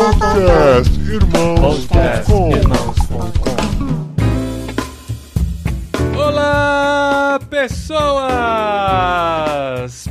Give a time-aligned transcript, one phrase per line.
[0.00, 2.48] Podcast Irmãos.com
[6.16, 8.00] Olá, pessoas!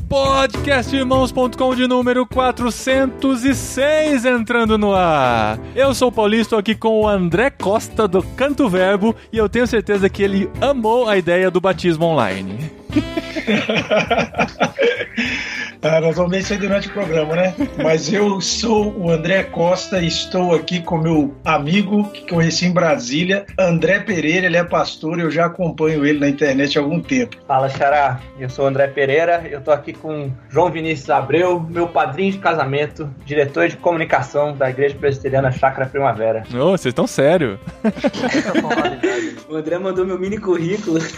[0.08, 5.60] Podcastirmãos.com de número 406 entrando no ar.
[5.76, 9.50] Eu sou o Paulista, estou aqui com o André Costa do Canto Verbo e eu
[9.50, 12.72] tenho certeza que ele amou a ideia do batismo online.
[15.82, 17.56] Ah, nós vamos ver isso aí durante o programa, né?
[17.82, 22.74] Mas eu sou o André Costa e estou aqui com meu amigo que conheci em
[22.74, 24.46] Brasília, André Pereira.
[24.48, 27.38] Ele é pastor, eu já acompanho ele na internet há algum tempo.
[27.48, 28.20] Fala, Xará.
[28.38, 29.48] Eu sou o André Pereira.
[29.50, 34.70] Eu tô aqui com João Vinícius Abreu, meu padrinho de casamento, diretor de comunicação da
[34.70, 36.44] Igreja Presbiteriana Chácara Primavera.
[36.54, 37.58] Ô, vocês estão sério?
[39.50, 41.00] O André mandou meu mini currículo.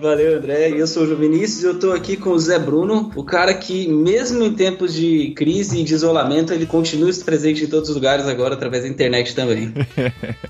[0.00, 0.70] Valeu, André.
[0.70, 3.88] Eu sou o Vinícius e eu tô aqui com o Zé Bruno, o cara que,
[3.88, 8.28] mesmo em tempos de crise e de isolamento, ele continua presente em todos os lugares
[8.28, 9.72] agora, através da internet também.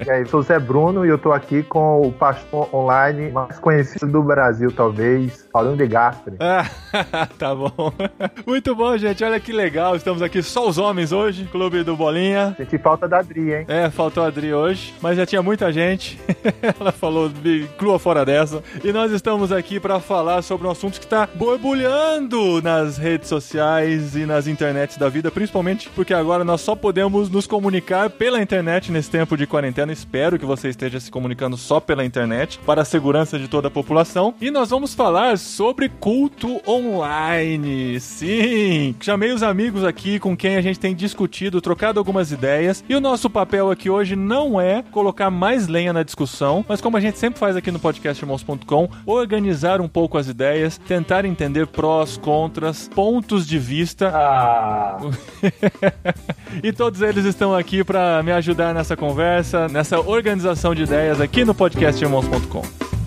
[0.05, 3.31] E aí, eu sou o Zé Bruno e eu tô aqui com o pastor online
[3.31, 6.37] mais conhecido do Brasil, talvez, Paulinho de Gastre.
[6.39, 6.65] Ah,
[7.37, 7.93] tá bom.
[8.47, 9.25] Muito bom, gente.
[9.25, 9.97] Olha que legal.
[9.97, 12.55] Estamos aqui só os homens hoje, Clube do Bolinha.
[12.57, 13.65] Senti falta da Adri, hein?
[13.67, 16.17] É, faltou a Adri hoje, mas já tinha muita gente.
[16.79, 18.63] Ela falou "Me fora dessa.
[18.85, 24.15] E nós estamos aqui para falar sobre um assunto que está borbulhando nas redes sociais
[24.15, 28.93] e nas internets da vida, principalmente porque agora nós só podemos nos comunicar pela internet
[28.93, 29.93] nesse tempo de quarentena.
[29.93, 33.71] Espero que você esteja se comunicando só pela internet para a segurança de toda a
[33.71, 34.35] população.
[34.41, 37.99] E nós vamos falar sobre culto online.
[38.01, 42.85] Sim, chamei os amigos aqui com quem a gente tem discutido, trocado algumas ideias.
[42.89, 46.97] E o nosso papel aqui hoje não é colocar mais lenha na discussão, mas como
[46.97, 52.17] a gente sempre faz aqui no podcastirmãos.com, organizar um pouco as ideias, tentar entender prós,
[52.17, 54.11] contras, pontos de vista.
[54.15, 54.99] Ah,
[56.63, 61.45] e todos eles estão aqui para me ajudar nessa conversa, nessa organização de ideias aqui
[61.45, 62.98] no podcastirmãos.com.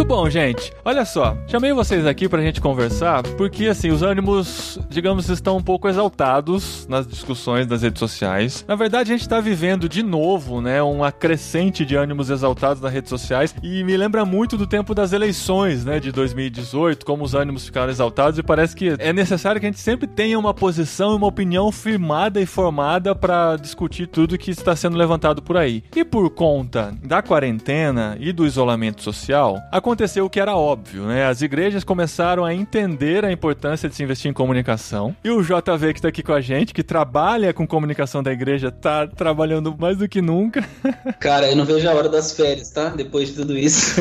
[0.00, 0.72] Muito bom, gente.
[0.82, 5.62] Olha só, chamei vocês aqui pra gente conversar porque, assim, os ânimos, digamos, estão um
[5.62, 8.64] pouco exaltados nas discussões das redes sociais.
[8.66, 12.90] Na verdade, a gente tá vivendo de novo, né, uma crescente de ânimos exaltados nas
[12.90, 17.34] redes sociais e me lembra muito do tempo das eleições, né, de 2018, como os
[17.34, 21.12] ânimos ficaram exaltados e parece que é necessário que a gente sempre tenha uma posição
[21.12, 25.84] e uma opinião firmada e formada pra discutir tudo que está sendo levantado por aí.
[25.94, 29.58] E por conta da quarentena e do isolamento social,
[29.90, 31.26] aconteceu o que era óbvio, né?
[31.26, 35.16] As igrejas começaram a entender a importância de se investir em comunicação.
[35.24, 38.70] E o JV que tá aqui com a gente, que trabalha com comunicação da igreja,
[38.70, 40.64] tá trabalhando mais do que nunca.
[41.18, 42.90] Cara, eu não vejo a hora das férias, tá?
[42.90, 44.00] Depois de tudo isso.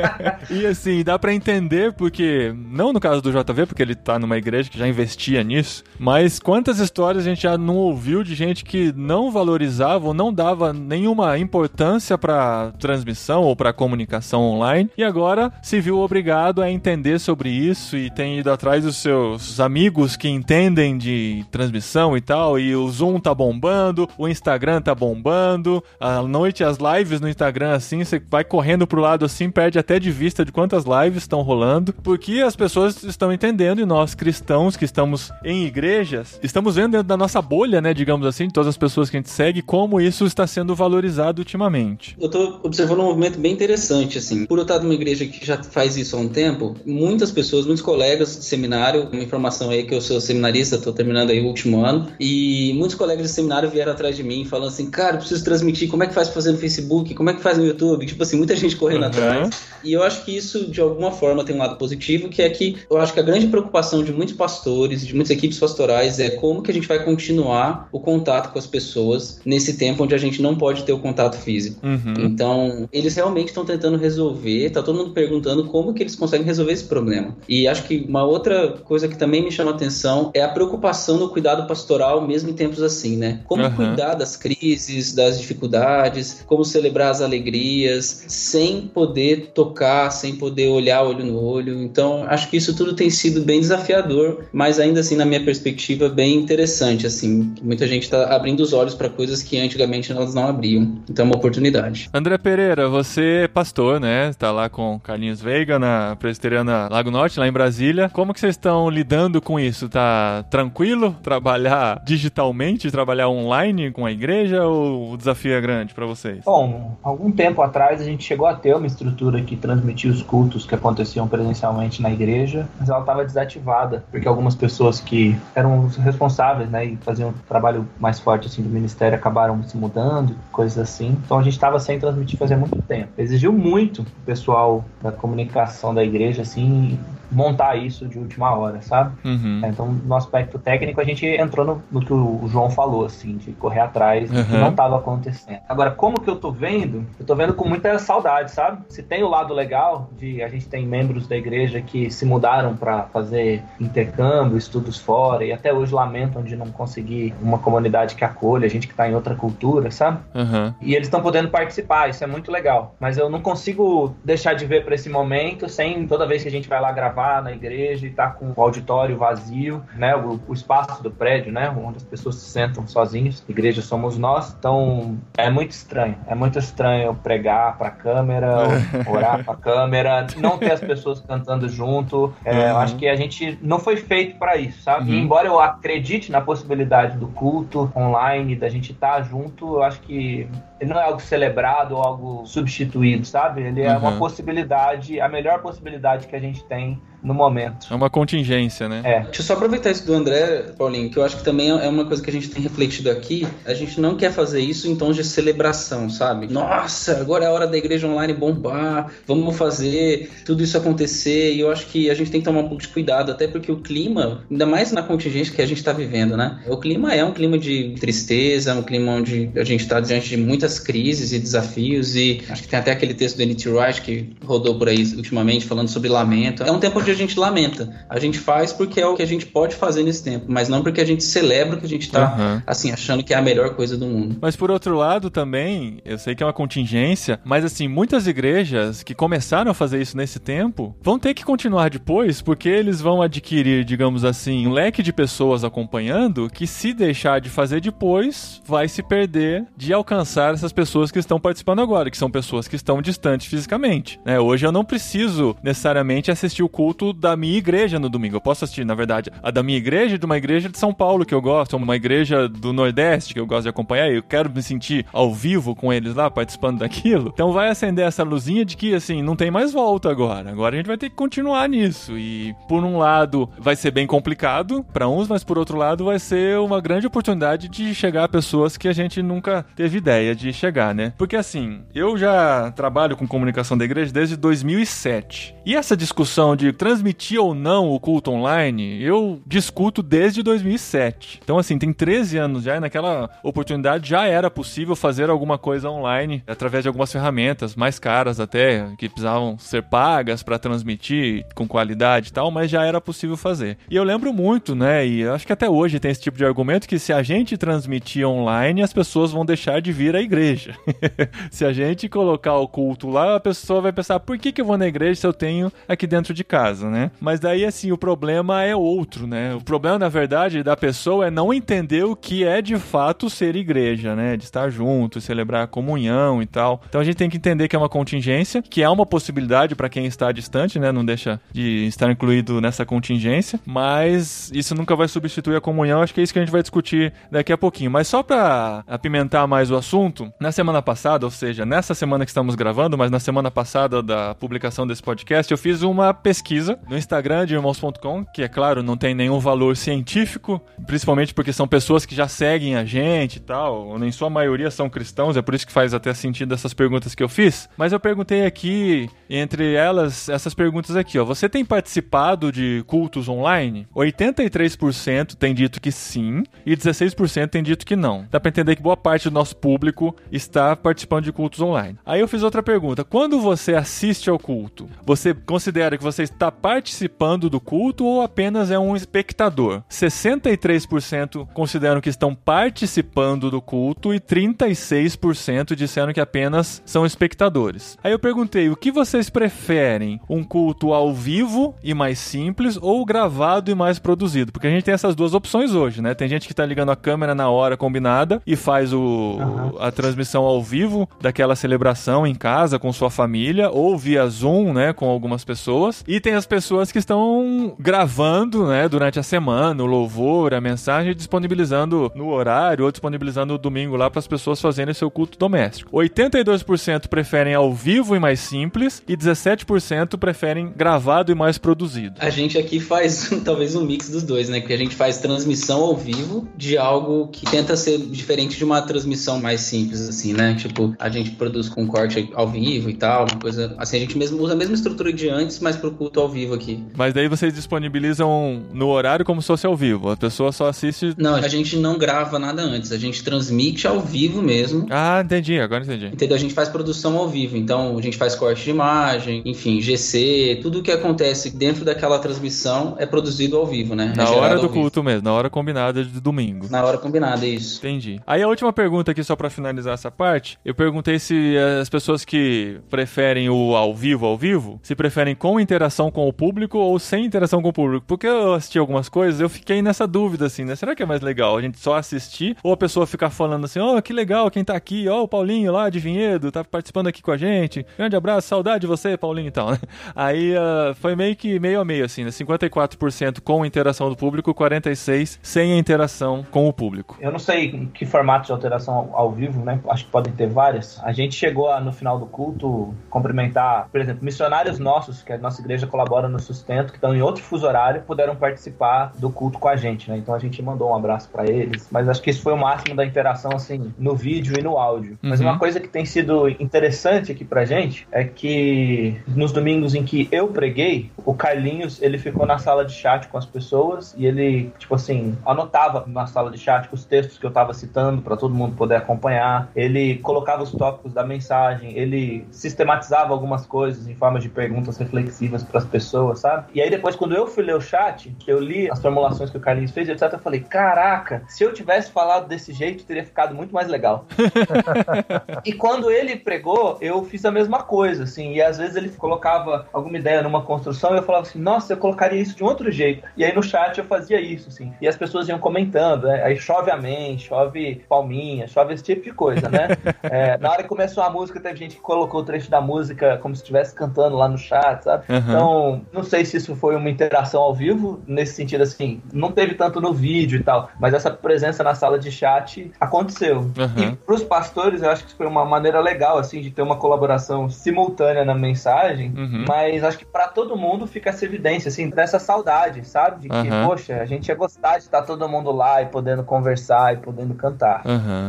[0.50, 4.36] e assim, dá pra entender porque, não no caso do JV, porque ele tá numa
[4.36, 8.62] igreja que já investia nisso, mas quantas histórias a gente já não ouviu de gente
[8.62, 15.02] que não valorizava ou não dava nenhuma importância pra transmissão ou pra comunicação online e
[15.02, 15.29] agora
[15.62, 20.28] se viu obrigado a entender sobre isso e tem ido atrás dos seus amigos que
[20.28, 22.58] entendem de transmissão e tal.
[22.58, 25.82] E o Zoom tá bombando, o Instagram tá bombando.
[25.98, 29.98] À noite as lives no Instagram assim, você vai correndo pro lado assim, perde até
[29.98, 34.76] de vista de quantas lives estão rolando, porque as pessoas estão entendendo e nós cristãos
[34.76, 38.68] que estamos em igrejas, estamos vendo dentro da nossa bolha, né, digamos assim, de todas
[38.68, 42.16] as pessoas que a gente segue, como isso está sendo valorizado ultimamente.
[42.20, 44.46] Eu tô observando um movimento bem interessante, assim.
[44.46, 47.82] Por eu estar numa igreja que já faz isso há um tempo, muitas pessoas, muitos
[47.82, 51.84] colegas de seminário, uma informação aí que eu sou seminarista, tô terminando aí o último
[51.84, 55.44] ano, e muitos colegas de seminário vieram atrás de mim falando assim, cara, eu preciso
[55.44, 58.06] transmitir, como é que faz pra fazer no Facebook, como é que faz no YouTube?
[58.06, 59.08] Tipo assim, muita gente correndo Uhum.
[59.08, 59.50] atrás.
[59.82, 62.76] E eu acho que isso, de alguma forma, tem um lado positivo, que é que
[62.90, 66.62] eu acho que a grande preocupação de muitos pastores, de muitas equipes pastorais, é como
[66.62, 70.42] que a gente vai continuar o contato com as pessoas nesse tempo onde a gente
[70.42, 71.80] não pode ter o contato físico.
[71.86, 72.14] Uhum.
[72.18, 76.72] Então, eles realmente estão tentando resolver, tá todo mundo perguntando como que eles conseguem resolver
[76.72, 77.36] esse problema.
[77.48, 81.18] E acho que uma outra coisa que também me chama a atenção é a preocupação
[81.18, 83.40] no cuidado pastoral, mesmo em tempos assim, né?
[83.46, 83.74] Como Aham.
[83.74, 91.02] cuidar das crises, das dificuldades, como celebrar as alegrias, sem poder tocar, sem poder olhar
[91.02, 91.82] olho no olho.
[91.82, 96.08] Então, acho que isso tudo tem sido bem desafiador, mas ainda assim, na minha perspectiva,
[96.08, 97.54] bem interessante, assim.
[97.62, 101.02] Muita gente está abrindo os olhos para coisas que antigamente elas não abriam.
[101.08, 102.08] Então, é uma oportunidade.
[102.12, 104.32] André Pereira, você é pastor, né?
[104.38, 108.08] Tá lá com Carlinhos Veiga, na Presbiteriana Lago Norte, lá em Brasília.
[108.08, 109.88] Como que vocês estão lidando com isso?
[109.88, 116.06] Tá tranquilo trabalhar digitalmente, trabalhar online com a igreja ou o desafio é grande para
[116.06, 116.44] vocês?
[116.44, 120.66] Bom, algum tempo atrás a gente chegou a ter uma estrutura que transmitia os cultos
[120.66, 126.68] que aconteciam presencialmente na igreja, mas ela estava desativada, porque algumas pessoas que eram responsáveis,
[126.70, 131.16] né, e faziam um trabalho mais forte assim do ministério acabaram se mudando, coisas assim.
[131.24, 133.08] Então a gente estava sem transmitir fazia muito tempo.
[133.18, 136.98] Exigiu muito o pessoal da comunicação da igreja assim
[137.30, 139.12] montar isso de última hora, sabe?
[139.24, 139.62] Uhum.
[139.64, 143.52] Então, no aspecto técnico, a gente entrou no, no que o João falou, assim, de
[143.52, 144.60] correr atrás do que Uhum.
[144.60, 145.60] não estava acontecendo.
[145.68, 147.06] Agora, como que eu tô vendo?
[147.18, 148.82] Eu tô vendo com muita saudade, sabe?
[148.88, 152.76] Se tem o lado legal de a gente tem membros da igreja que se mudaram
[152.76, 158.24] para fazer intercâmbio, estudos fora e até hoje lamentam de não conseguir uma comunidade que
[158.24, 160.18] acolha, a gente que tá em outra cultura, sabe?
[160.34, 160.74] Uhum.
[160.80, 162.94] E eles estão podendo participar, isso é muito legal.
[162.98, 166.52] Mas eu não consigo deixar de ver para esse momento sem toda vez que a
[166.52, 170.14] gente vai lá gravar na igreja e tá com o auditório vazio, né?
[170.16, 171.68] O, o espaço do prédio, né?
[171.70, 173.44] Onde as pessoas se sentam sozinhos.
[173.48, 174.54] Igreja somos nós.
[174.58, 176.16] Então é muito estranho.
[176.26, 178.56] É muito estranho eu pregar pra câmera,
[179.06, 182.32] orar pra câmera, não ter as pessoas cantando junto.
[182.44, 182.76] É, Eu Uhum.
[182.78, 185.10] acho que a gente não foi feito para isso, sabe?
[185.10, 185.18] Uhum.
[185.18, 190.48] Embora eu acredite na possibilidade do culto online, da gente estar junto, eu acho que
[190.80, 193.62] ele não é algo celebrado ou algo substituído, sabe?
[193.62, 193.98] Ele é Uhum.
[193.98, 197.86] uma possibilidade, a melhor possibilidade que a gente tem no momento.
[197.90, 199.02] É uma contingência, né?
[199.04, 199.20] É.
[199.24, 202.04] Deixa eu só aproveitar isso do André, Paulinho, que eu acho que também é uma
[202.04, 203.46] coisa que a gente tem refletido aqui.
[203.64, 206.46] A gente não quer fazer isso em tons de celebração, sabe?
[206.46, 211.54] Nossa, agora é a hora da igreja online bombar, vamos fazer tudo isso acontecer.
[211.54, 213.70] E eu acho que a gente tem que tomar um pouco de cuidado, até porque
[213.70, 216.60] o clima, ainda mais na contingência que a gente está vivendo, né?
[216.66, 220.28] O clima é um clima de tristeza, é um clima onde a gente está diante
[220.28, 222.14] de muitas crises e desafios.
[222.16, 223.68] E acho que tem até aquele texto do N.T.
[223.68, 226.62] Wright que rodou por aí ultimamente falando sobre lamento.
[226.62, 227.90] É um tempo onde a gente lamenta.
[228.08, 230.82] A gente faz porque é o que a gente pode fazer nesse tempo, mas não
[230.82, 232.62] porque a gente celebra o que a gente tá, Uhum.
[232.66, 234.36] assim, achando que é a melhor coisa do mundo.
[234.40, 239.02] Mas por outro lado também, eu sei que é uma contingência, mas assim, muitas igrejas
[239.02, 243.22] que começaram a fazer isso nesse tempo vão ter que continuar depois, porque eles vão
[243.22, 248.88] adquirir, digamos assim, um leque de pessoas acompanhando que se deixar de fazer depois, vai
[248.88, 253.00] se perder de alcançar essas pessoas que estão participando agora, que são pessoas que estão
[253.02, 254.20] distantes fisicamente.
[254.24, 254.38] né?
[254.38, 258.36] Hoje eu não preciso necessariamente assistir o culto da minha igreja no domingo.
[258.36, 260.92] Eu posso assistir, na verdade, a da minha igreja e de uma igreja de São
[260.92, 264.10] Paulo que eu gosto, uma igreja do Nordeste que eu gosto de acompanhar.
[264.10, 267.30] e Eu quero me sentir ao vivo com eles lá, participando daquilo.
[267.32, 270.50] Então vai acender essa luzinha de que, assim, não tem mais volta agora.
[270.50, 272.16] Agora a gente vai ter que continuar nisso.
[272.16, 276.18] E, por um lado, vai ser bem complicado para uns, mas por outro lado, vai
[276.18, 280.52] ser uma grande oportunidade de chegar a pessoas que a gente nunca teve ideia de
[280.52, 281.12] chegar, né?
[281.16, 285.54] Porque, assim, eu já trabalho com comunicação da igreja desde 2007.
[285.64, 291.40] E essa discussão de transmitir ou não o culto online, eu discuto desde 2007.
[291.40, 295.88] Então, assim, tem 13 anos já, e naquela oportunidade já era possível fazer alguma coisa
[295.88, 301.68] online através de algumas ferramentas mais caras até, que precisavam ser pagas para transmitir com
[301.68, 303.78] qualidade e tal, mas já era possível fazer.
[303.88, 306.88] E eu lembro muito, né, e acho que até hoje tem esse tipo de argumento
[306.88, 310.74] que se a gente transmitir online, as pessoas vão deixar de vir à igreja.
[311.52, 314.64] se a gente colocar o culto lá, a pessoa vai pensar, por que, que eu
[314.64, 317.10] vou na igreja se eu tenho aqui dentro de casa, né?
[317.20, 319.54] Mas daí, assim, o problema é outro, né?
[319.54, 323.56] O problema, na verdade, da pessoa é não entender o que é de fato ser
[323.56, 324.36] igreja, né?
[324.36, 326.80] De estar junto, celebrar a comunhão e tal.
[326.88, 329.88] Então a gente tem que entender que é uma contingência, que é uma possibilidade para
[329.88, 330.92] quem está distante, né?
[330.92, 336.02] Não deixa de estar incluído nessa contingência, mas isso nunca vai substituir a comunhão.
[336.02, 337.90] Acho que é isso que a gente vai discutir daqui a pouquinho.
[337.90, 342.30] Mas só para apimentar mais o assunto, na semana passada, ou seja, nessa semana que
[342.30, 346.96] estamos gravando, mas na semana passada da publicação desse podcast, eu fiz uma pesquisa no
[346.96, 352.04] Instagram de irmãos.com, que é claro, não tem nenhum valor científico, principalmente porque são pessoas
[352.06, 355.66] que já seguem a gente e tal, em sua maioria são cristãos, é por isso
[355.66, 357.68] que faz até sentido essas perguntas que eu fiz.
[357.76, 361.24] Mas eu perguntei aqui, entre elas, essas perguntas aqui, ó.
[361.24, 363.86] Você tem participado de cultos online?
[363.94, 368.26] 83% tem dito que sim, e 16% tem dito que não.
[368.30, 371.98] Dá pra entender que boa parte do nosso público está participando de cultos online.
[372.04, 373.04] Aí eu fiz outra pergunta.
[373.04, 378.20] Quando você assiste ao culto, você considera que você está está participando do culto ou
[378.20, 379.82] apenas é um espectador.
[379.88, 387.96] 63% consideram que estão participando do culto e 36% disseram que apenas são espectadores.
[388.02, 390.20] Aí eu perguntei, o que vocês preferem?
[390.28, 394.52] Um culto ao vivo e mais simples ou gravado e mais produzido?
[394.52, 396.14] Porque a gente tem essas duas opções hoje, né?
[396.14, 399.78] Tem gente que tá ligando a câmera na hora combinada e faz o, uhum.
[399.78, 404.92] a transmissão ao vivo daquela celebração em casa com sua família ou via Zoom, né,
[404.92, 406.04] com algumas pessoas.
[406.08, 411.14] E tem as pessoas que estão gravando, né, durante a semana, o louvor, a mensagem,
[411.14, 415.94] disponibilizando no horário ou disponibilizando no domingo lá para as pessoas fazerem seu culto doméstico.
[415.94, 422.16] 82% preferem ao vivo e mais simples e 17% preferem gravado e mais produzido.
[422.18, 424.60] A gente aqui faz talvez um mix dos dois, né?
[424.60, 428.80] Porque a gente faz transmissão ao vivo de algo que tenta ser diferente de uma
[428.80, 430.54] transmissão mais simples, assim, né?
[430.54, 434.16] Tipo, a gente produz com corte ao vivo e tal, uma coisa assim, a gente
[434.16, 436.82] mesmo usa a mesma estrutura de antes, mas pro culto ao vivo aqui.
[436.96, 441.14] Mas daí vocês disponibilizam no horário como se fosse ao vivo, a pessoa só assiste...
[441.18, 444.86] Não, a gente não grava nada antes, a gente transmite ao vivo mesmo.
[444.90, 446.06] Ah, entendi, agora entendi.
[446.06, 446.36] Entendeu?
[446.36, 450.60] A gente faz produção ao vivo, então a gente faz corte de imagem, enfim, GC,
[450.62, 454.12] tudo que acontece dentro daquela transmissão é produzido ao vivo, né?
[454.16, 456.66] Na é hora do culto mesmo, na hora combinada de domingo.
[456.70, 457.78] Na hora combinada, isso.
[457.78, 458.20] Entendi.
[458.26, 462.24] Aí a última pergunta aqui, só para finalizar essa parte, eu perguntei se as pessoas
[462.24, 466.98] que preferem o ao vivo, ao vivo, se preferem com interação com o público ou
[466.98, 468.04] sem interação com o público.
[468.06, 470.74] Porque eu assisti algumas coisas, eu fiquei nessa dúvida, assim, né?
[470.76, 473.78] Será que é mais legal a gente só assistir ou a pessoa ficar falando assim,
[473.78, 476.64] ó, oh, que legal quem tá aqui, ó, oh, o Paulinho lá de Vinhedo, tá
[476.64, 477.84] participando aqui com a gente.
[477.96, 479.78] Grande abraço, saudade de você, Paulinho e tal, né?
[480.14, 482.30] Aí uh, foi meio que meio a meio, assim, né?
[482.30, 487.16] 54% com interação do público, 46% sem interação com o público.
[487.20, 489.80] Eu não sei que formato de alteração ao vivo, né?
[489.88, 491.00] Acho que podem ter várias.
[491.02, 495.38] A gente chegou a, no final do culto, cumprimentar, por exemplo, missionários nossos, que a
[495.38, 499.58] nossa igreja colabora no sustento, que estão em outro fuso horário, puderam participar do culto
[499.58, 500.18] com a gente, né?
[500.18, 502.94] Então a gente mandou um abraço para eles, mas acho que isso foi o máximo
[502.94, 505.18] da interação, assim, no vídeo e no áudio.
[505.22, 505.30] Uhum.
[505.30, 510.04] Mas uma coisa que tem sido interessante aqui pra gente é que nos domingos em
[510.04, 514.26] que eu preguei, o Carlinhos, ele ficou na sala de chat com as pessoas e
[514.26, 518.36] ele, tipo assim, anotava na sala de chat os textos que eu tava citando para
[518.36, 519.70] todo mundo poder acompanhar.
[519.74, 525.62] Ele colocava os tópicos da mensagem, ele sistematizava algumas coisas em forma de perguntas reflexivas
[525.62, 525.99] para as pessoas,
[526.34, 526.66] sabe?
[526.74, 529.60] E aí depois, quando eu fui ler o chat, eu li as formulações que o
[529.60, 533.72] Carlinhos fez, etc, eu falei, caraca, se eu tivesse falado desse jeito, teria ficado muito
[533.72, 534.26] mais legal.
[535.64, 539.86] e quando ele pregou, eu fiz a mesma coisa, assim, e às vezes ele colocava
[539.92, 542.90] alguma ideia numa construção e eu falava assim, nossa, eu colocaria isso de um outro
[542.90, 543.26] jeito.
[543.36, 546.42] E aí no chat eu fazia isso, assim, e as pessoas iam comentando, né?
[546.42, 549.88] Aí chove amém, chove palminha, chove esse tipo de coisa, né?
[550.22, 553.38] é, na hora que começou a música, teve gente que colocou o trecho da música
[553.38, 555.24] como se estivesse cantando lá no chat, sabe?
[555.28, 555.38] Uhum.
[555.38, 559.74] Então, não sei se isso foi uma interação ao vivo, nesse sentido assim, não teve
[559.74, 563.58] tanto no vídeo e tal, mas essa presença na sala de chat aconteceu.
[563.60, 564.02] Uhum.
[564.02, 567.68] E pros pastores, eu acho que foi uma maneira legal, assim, de ter uma colaboração
[567.68, 569.64] simultânea na mensagem, uhum.
[569.68, 573.42] mas acho que para todo mundo fica essa evidência, assim, dessa saudade, sabe?
[573.42, 573.86] De que, uhum.
[573.86, 577.54] poxa, a gente ia gostar de estar todo mundo lá e podendo conversar e podendo
[577.54, 578.02] cantar.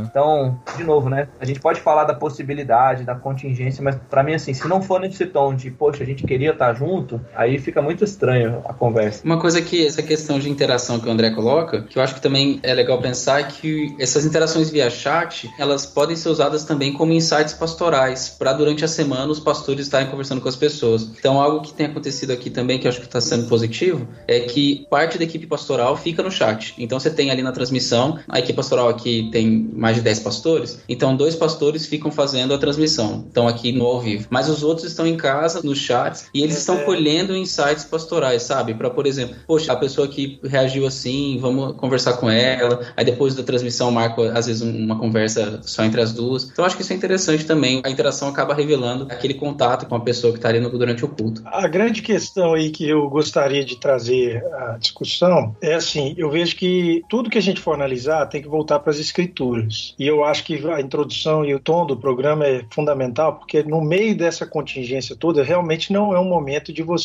[0.04, 1.28] Então, de novo, né?
[1.40, 5.00] A gente pode falar da possibilidade, da contingência, mas para mim, assim, se não for
[5.00, 9.22] nesse tom de, poxa, a gente queria estar junto, aí fica muito estranho a conversa.
[9.24, 12.22] Uma coisa que essa questão de interação que o André coloca, que eu acho que
[12.22, 17.14] também é legal pensar que essas interações via chat, elas podem ser usadas também como
[17.14, 21.04] insights pastorais, para durante a semana os pastores estarem conversando com as pessoas.
[21.18, 24.40] Então, algo que tem acontecido aqui também, que eu acho que está sendo positivo, é
[24.42, 26.74] que parte da equipe pastoral fica no chat.
[26.78, 30.80] Então, você tem ali na transmissão, a equipe pastoral aqui tem mais de 10 pastores,
[30.88, 34.28] então dois pastores ficam fazendo a transmissão, estão aqui no ao vivo.
[34.30, 36.84] Mas os outros estão em casa, nos chats, e eles estão é.
[37.12, 38.74] Colhendo insights pastorais, sabe?
[38.74, 43.36] Para, por exemplo, poxa, a pessoa que reagiu assim, vamos conversar com ela, aí depois
[43.36, 46.50] da transmissão marco, às vezes, uma conversa só entre as duas.
[46.50, 47.82] Então, acho que isso é interessante também.
[47.84, 51.08] A interação acaba revelando aquele contato com a pessoa que está ali no, durante o
[51.10, 51.42] culto.
[51.46, 56.56] A grande questão aí que eu gostaria de trazer à discussão é assim: eu vejo
[56.56, 59.94] que tudo que a gente for analisar tem que voltar para as escrituras.
[60.00, 63.82] E eu acho que a introdução e o tom do programa é fundamental, porque no
[63.82, 67.01] meio dessa contingência toda, realmente não é um momento de você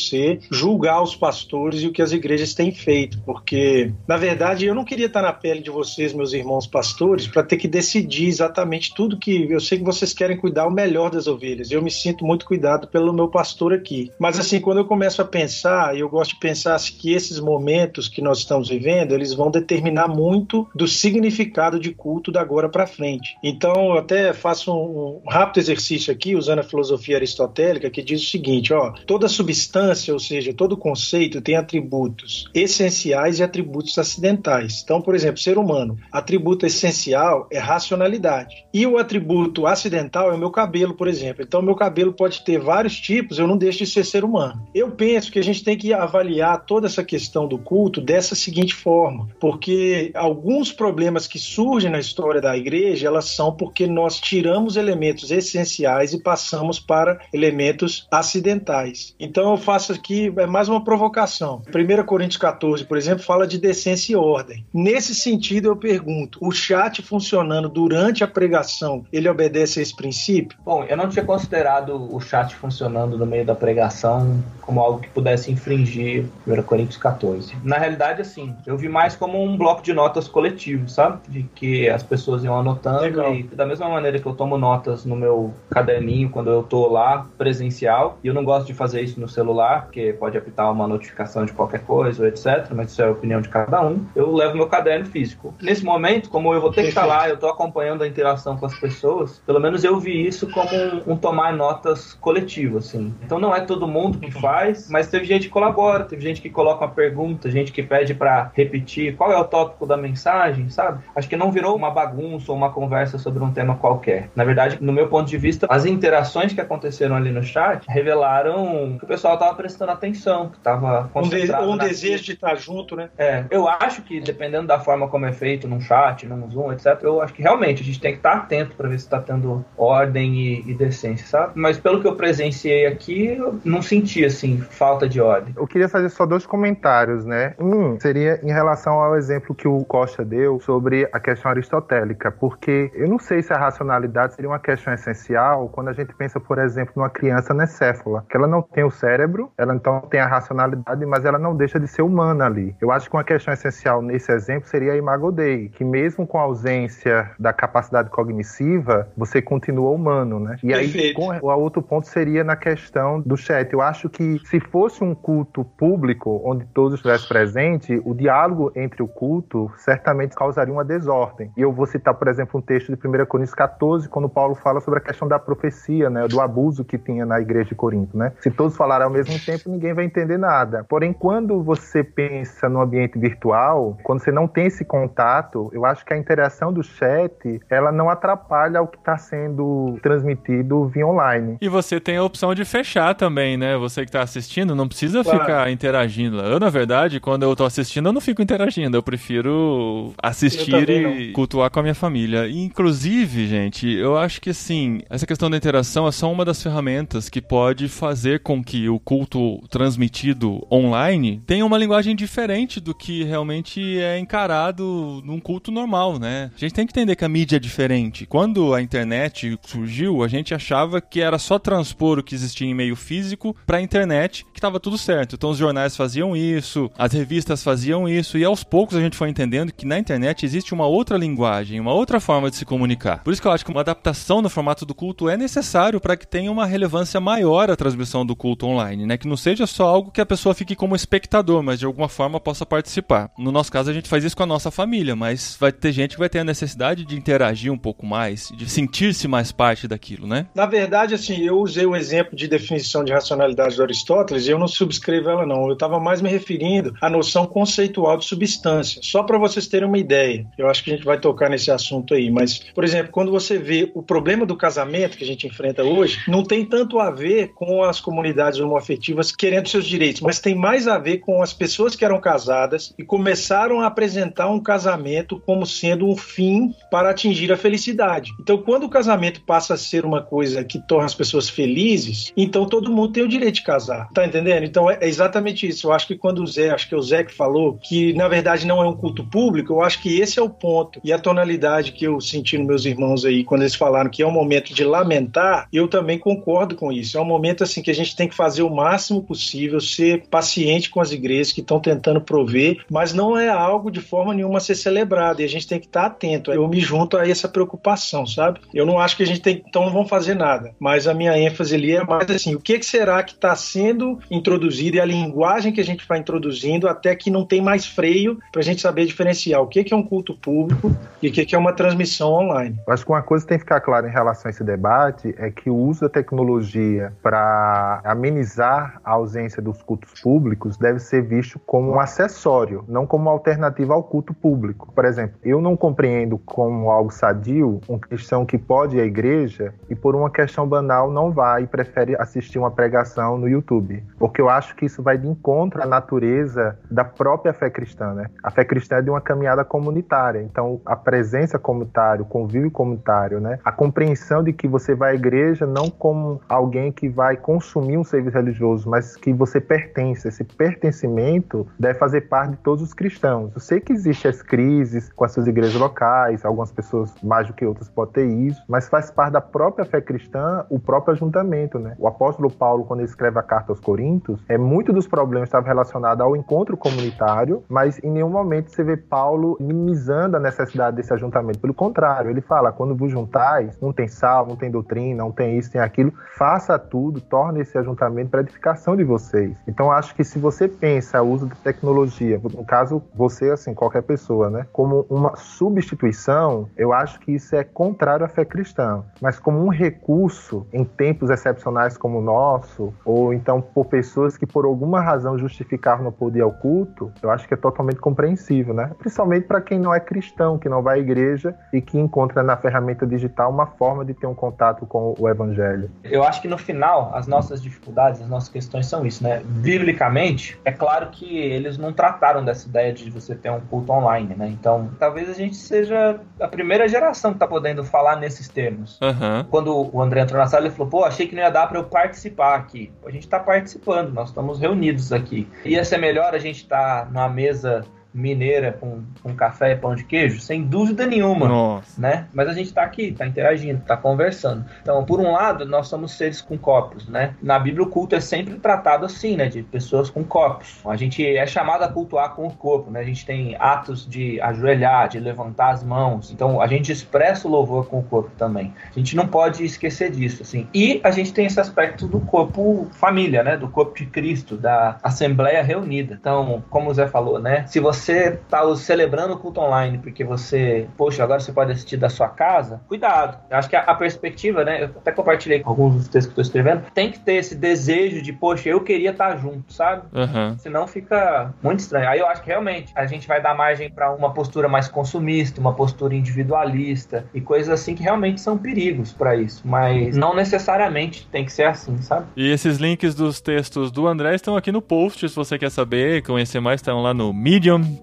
[0.51, 4.83] julgar os pastores e o que as igrejas têm feito, porque, na verdade, eu não
[4.83, 9.19] queria estar na pele de vocês, meus irmãos pastores, para ter que decidir exatamente tudo
[9.19, 11.71] que eu sei que vocês querem cuidar o melhor das ovelhas.
[11.71, 14.11] Eu me sinto muito cuidado pelo meu pastor aqui.
[14.19, 18.07] Mas, assim, quando eu começo a pensar, eu gosto de pensar assim, que esses momentos
[18.07, 22.87] que nós estamos vivendo, eles vão determinar muito do significado de culto da agora para
[22.87, 23.35] frente.
[23.43, 28.25] Então, eu até faço um rápido exercício aqui, usando a filosofia aristotélica, que diz o
[28.25, 34.81] seguinte: ó, toda substância substância, ou seja, todo conceito tem atributos essenciais e atributos acidentais.
[34.83, 38.65] Então, por exemplo, ser humano, atributo essencial é racionalidade.
[38.73, 41.43] E o atributo acidental é o meu cabelo, por exemplo.
[41.43, 44.67] Então, meu cabelo pode ter vários tipos, eu não deixo de ser ser humano.
[44.73, 48.73] Eu penso que a gente tem que avaliar toda essa questão do culto dessa seguinte
[48.73, 54.75] forma, porque alguns problemas que surgem na história da igreja, elas são porque nós tiramos
[54.75, 59.15] elementos essenciais e passamos para elementos acidentais.
[59.19, 61.61] Então eu faço aqui é mais uma provocação.
[61.67, 64.65] 1 Coríntios 14, por exemplo, fala de decência e ordem.
[64.73, 70.57] Nesse sentido, eu pergunto: o chat funcionando durante a pregação, ele obedece a esse princípio?
[70.65, 75.07] Bom, eu não tinha considerado o chat funcionando no meio da pregação como algo que
[75.07, 77.55] pudesse infringir 1 Coríntios 14.
[77.63, 81.19] Na realidade, assim, eu vi mais como um bloco de notas coletivo, sabe?
[81.29, 83.33] De que as pessoas iam anotando Legal.
[83.33, 87.27] e da mesma maneira que eu tomo notas no meu caderninho quando eu tô lá
[87.37, 91.45] presencial, e eu não gosto de fazer isso no celular, porque pode apitar uma notificação
[91.45, 94.05] de qualquer coisa, etc, mas isso é a opinião de cada um.
[94.15, 95.53] Eu levo meu caderno físico.
[95.61, 98.65] Nesse momento, como eu vou ter que estar lá, eu tô acompanhando a interação com
[98.65, 103.13] as pessoas, pelo menos eu vi isso como um, um tomar notas coletivo, assim.
[103.23, 106.49] Então não é todo mundo que faz, mas teve gente que colabora, teve gente que
[106.49, 111.03] coloca uma pergunta, gente que pede para repetir qual é o tópico da mensagem, sabe?
[111.15, 114.29] Acho que não virou uma bagunça ou uma conversa sobre um tema qualquer.
[114.35, 118.97] Na verdade, no meu ponto de vista, as interações que aconteceram ali no chat revelaram
[118.97, 121.63] que o pessoal estava prestando atenção, que estava concentrado.
[121.63, 123.09] Um, de, um desejo de estar junto, né?
[123.17, 126.99] É, eu acho que dependendo da forma como é feito num chat, num Zoom, etc.,
[127.01, 129.65] eu acho que realmente a gente tem que estar atento para ver se está tendo
[129.75, 131.53] ordem e, e decência, sabe?
[131.55, 135.53] Mas pelo que eu presenciei aqui, eu não senti, assim, falta de ordem.
[135.57, 137.55] Eu queria fazer só dois comentários, né?
[137.59, 142.91] Um seria em relação ao exemplo que o Costa deu sobre a questão aristotélica, porque
[142.93, 146.59] eu não sei se a racionalidade seria uma questão essencial quando a gente pensa, por
[146.59, 151.05] exemplo, numa criança necéfala, que ela não tem o cérebro, ela então tem a racionalidade,
[151.05, 152.75] mas ela não deixa de ser humana ali.
[152.81, 156.37] Eu acho que uma questão essencial nesse exemplo seria a imago Dei, que mesmo com
[156.37, 160.57] a ausência da capacidade cognitiva, você continua humano, né?
[160.63, 163.71] E aí, com, o outro ponto seria na questão do chat.
[163.71, 169.03] Eu acho que se fosse um culto público, onde todos estivessem presentes, o diálogo entre
[169.03, 171.51] o culto certamente causaria uma desordem.
[171.55, 174.79] E eu vou citar, por exemplo, um texto de 1 Coríntios 14, quando Paulo fala
[174.79, 178.33] sobre a questão da profecia, né, do abuso que tinha na igreja de Corinto, né?
[178.39, 180.85] Se todos falarem ao mesmo tempo, ninguém vai entender nada.
[180.87, 186.05] Porém, quando você pensa no ambiente virtual, quando você não tem esse contato, eu acho
[186.05, 191.57] que a interação do chat, ela não atrapalha o que está sendo transmitido via online.
[191.61, 193.77] E você tem a opção de fechar também, né?
[193.77, 195.39] Você que está assistindo, não precisa claro.
[195.39, 196.39] ficar interagindo.
[196.39, 198.97] Eu, na verdade, quando eu estou assistindo, eu não fico interagindo.
[198.97, 202.47] Eu prefiro assistir e cultuar com a minha família.
[202.47, 206.61] E, inclusive, gente, eu acho que, assim, essa questão da interação é só uma das
[206.61, 209.26] ferramentas que pode fazer com que o culto
[209.69, 216.51] transmitido online tenha uma linguagem diferente do que realmente é encarado num culto normal, né?
[216.55, 218.25] A gente tem que entender que a mídia é diferente.
[218.25, 222.73] Quando a internet surgiu, a gente achava que era só transpor o que existia em
[222.73, 225.35] meio físico para a internet, que estava tudo certo.
[225.35, 229.29] Então os jornais faziam isso, as revistas faziam isso, e aos poucos a gente foi
[229.29, 233.23] entendendo que na internet existe uma outra linguagem, uma outra forma de se comunicar.
[233.23, 236.17] Por isso que eu acho que uma adaptação no formato do culto é necessário para
[236.17, 239.17] que tenha uma relevância maior a transmissão do culto online, né?
[239.17, 242.39] Que não seja só algo que a pessoa fique como espectador, mas de alguma forma
[242.39, 243.31] possa participar.
[243.37, 246.11] No nosso caso, a gente faz isso com a nossa família, mas vai ter gente
[246.11, 250.27] que vai ter a necessidade de interagir um pouco mais, de sentir-se mais parte daquilo,
[250.27, 250.47] né?
[250.53, 254.59] Na verdade, assim, eu usei o exemplo de definição de racionalidade do Aristóteles e eu
[254.59, 255.67] não subscrevo ela, não.
[255.67, 259.01] Eu estava mais me referindo à noção conceitual de substância.
[259.03, 260.45] Só para vocês terem uma ideia.
[260.57, 262.29] Eu acho que a gente vai tocar nesse assunto aí.
[262.29, 266.19] Mas, por exemplo, quando você vê o problema do casamento que a gente enfrenta hoje,
[266.27, 268.96] não tem tanto a ver com as comunidades homoafetivas
[269.37, 273.03] querendo seus direitos, mas tem mais a ver com as pessoas que eram casadas e
[273.03, 278.31] começaram a apresentar um casamento como sendo um fim para atingir a felicidade.
[278.39, 282.65] Então, quando o casamento passa a ser uma coisa que torna as pessoas felizes, então
[282.65, 284.09] todo mundo tem o direito de casar.
[284.13, 284.63] Tá entendendo?
[284.63, 285.87] Então é exatamente isso.
[285.87, 288.27] Eu acho que quando o Zé, acho que é o Zé que falou que na
[288.27, 290.99] verdade não é um culto público, eu acho que esse é o ponto.
[291.03, 294.27] E a tonalidade que eu senti nos meus irmãos aí quando eles falaram que é
[294.27, 297.17] um momento de lamentar, eu também concordo com isso.
[297.17, 298.86] É um momento assim que a gente tem que fazer o máximo
[299.21, 304.01] possível, ser paciente com as igrejas que estão tentando prover, mas não é algo de
[304.01, 306.51] forma nenhuma a ser celebrado e a gente tem que estar atento.
[306.51, 308.59] Eu me junto a essa preocupação, sabe?
[308.73, 311.37] Eu não acho que a gente tem, então não vamos fazer nada, mas a minha
[311.37, 315.71] ênfase ali é mais assim, o que, será que está sendo introduzido e a linguagem
[315.71, 319.05] que a gente vai introduzindo até que não tem mais freio para a gente saber
[319.05, 322.77] diferenciar o que, é um culto público e o que, que é uma transmissão online.
[322.85, 325.33] Eu acho que uma coisa que tem que ficar clara em relação a esse debate
[325.37, 330.99] é que o uso da tecnologia para amenizar tolerar a ausência dos cultos públicos deve
[330.99, 334.91] ser visto como um acessório, não como alternativa ao culto público.
[334.93, 339.73] Por exemplo, eu não compreendo como algo sadio um cristão que pode ir à igreja
[339.89, 344.41] e por uma questão banal não vai e prefere assistir uma pregação no YouTube, porque
[344.41, 348.29] eu acho que isso vai de encontro à natureza da própria fé cristã, né?
[348.43, 353.39] A fé cristã é de uma caminhada comunitária, então a presença comunitária, o convívio comunitário,
[353.39, 353.59] né?
[353.63, 358.03] A compreensão de que você vai à igreja não como alguém que vai consumir um
[358.03, 360.27] serviço religioso, mas que você pertence.
[360.27, 363.51] Esse pertencimento deve fazer parte de todos os cristãos.
[363.53, 367.53] Eu sei que existem as crises com as suas igrejas locais, algumas pessoas mais do
[367.53, 371.79] que outras podem ter isso, mas faz parte da própria fé cristã o próprio ajuntamento,
[371.79, 371.95] né?
[371.99, 375.67] O apóstolo Paulo, quando ele escreve a carta aos Coríntios, é muito dos problemas estavam
[375.67, 381.13] relacionados ao encontro comunitário, mas em nenhum momento você vê Paulo minimizando a necessidade desse
[381.13, 381.59] ajuntamento.
[381.59, 385.57] Pelo contrário, ele fala: quando vos juntais, não tem sal, não tem doutrina, não tem
[385.57, 389.55] isso, tem aquilo, faça tudo, torne esse ajuntamento para edificação de vocês.
[389.67, 394.01] Então, acho que se você pensa o uso da tecnologia, no caso, você, assim, qualquer
[394.01, 399.03] pessoa, né, como uma substituição, eu acho que isso é contrário à fé cristã.
[399.21, 404.45] Mas como um recurso em tempos excepcionais como o nosso, ou então por pessoas que
[404.45, 408.91] por alguma razão justificavam poder ao culto, eu acho que é totalmente compreensível, né?
[408.97, 412.57] Principalmente para quem não é cristão, que não vai à igreja e que encontra na
[412.57, 415.89] ferramenta digital uma forma de ter um contato com o evangelho.
[416.03, 419.41] Eu acho que no final, as nossas dificuldades, as nossas questões são isso, né?
[419.43, 424.35] Biblicamente, é claro que eles não trataram dessa ideia de você ter um culto online,
[424.35, 424.47] né?
[424.47, 428.99] Então, talvez a gente seja a primeira geração que tá podendo falar nesses termos.
[429.01, 429.43] Uhum.
[429.49, 431.79] Quando o André entrou na sala, ele falou: pô, achei que não ia dar para
[431.79, 432.91] eu participar aqui.
[433.05, 435.47] A gente tá participando, nós estamos reunidos aqui.
[435.65, 437.83] Ia ser melhor a gente estar tá numa mesa
[438.17, 440.39] mineira com, com café e pão de queijo?
[440.39, 441.47] Sem dúvida nenhuma.
[441.47, 442.01] Nossa.
[442.01, 442.27] Né?
[442.33, 444.65] Mas a gente está aqui, está interagindo, está conversando.
[444.81, 447.35] Então, por um lado, nós somos seres com corpos, né?
[447.41, 449.47] Na Bíblia, o culto é sempre tratado assim, né?
[449.47, 450.79] De pessoas com corpos.
[450.85, 453.01] A gente é chamado a cultuar com o corpo, né?
[453.01, 456.31] A gente tem atos de ajoelhar, de levantar as mãos.
[456.31, 458.73] Então, a gente expressa o louvor com o corpo também.
[458.89, 460.67] A gente não pode esquecer disso, assim.
[460.73, 463.55] E a gente tem esse aspecto do corpo família, né?
[463.57, 466.17] Do corpo de Cristo, da Assembleia reunida.
[466.19, 467.65] Então, como o Zé falou, né?
[467.67, 471.97] Se você você está celebrando o culto online porque você, poxa, agora você pode assistir
[471.97, 473.37] da sua casa, cuidado.
[473.49, 474.83] Eu acho que a, a perspectiva, né?
[474.83, 478.21] Eu até compartilhei com alguns dos textos que estou escrevendo, tem que ter esse desejo
[478.21, 480.03] de, poxa, eu queria estar tá junto, sabe?
[480.13, 480.57] Uhum.
[480.57, 482.07] Senão fica muito estranho.
[482.07, 485.59] Aí eu acho que realmente a gente vai dar margem para uma postura mais consumista,
[485.59, 489.61] uma postura individualista e coisas assim que realmente são perigos para isso.
[489.65, 492.27] Mas não necessariamente tem que ser assim, sabe?
[492.37, 496.23] E esses links dos textos do André estão aqui no post, se você quer saber,
[496.23, 497.96] conhecer mais, estão lá no Medium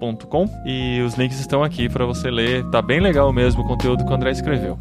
[0.65, 2.65] e os links estão aqui para você ler.
[2.71, 4.79] Tá bem legal mesmo o conteúdo que o André escreveu.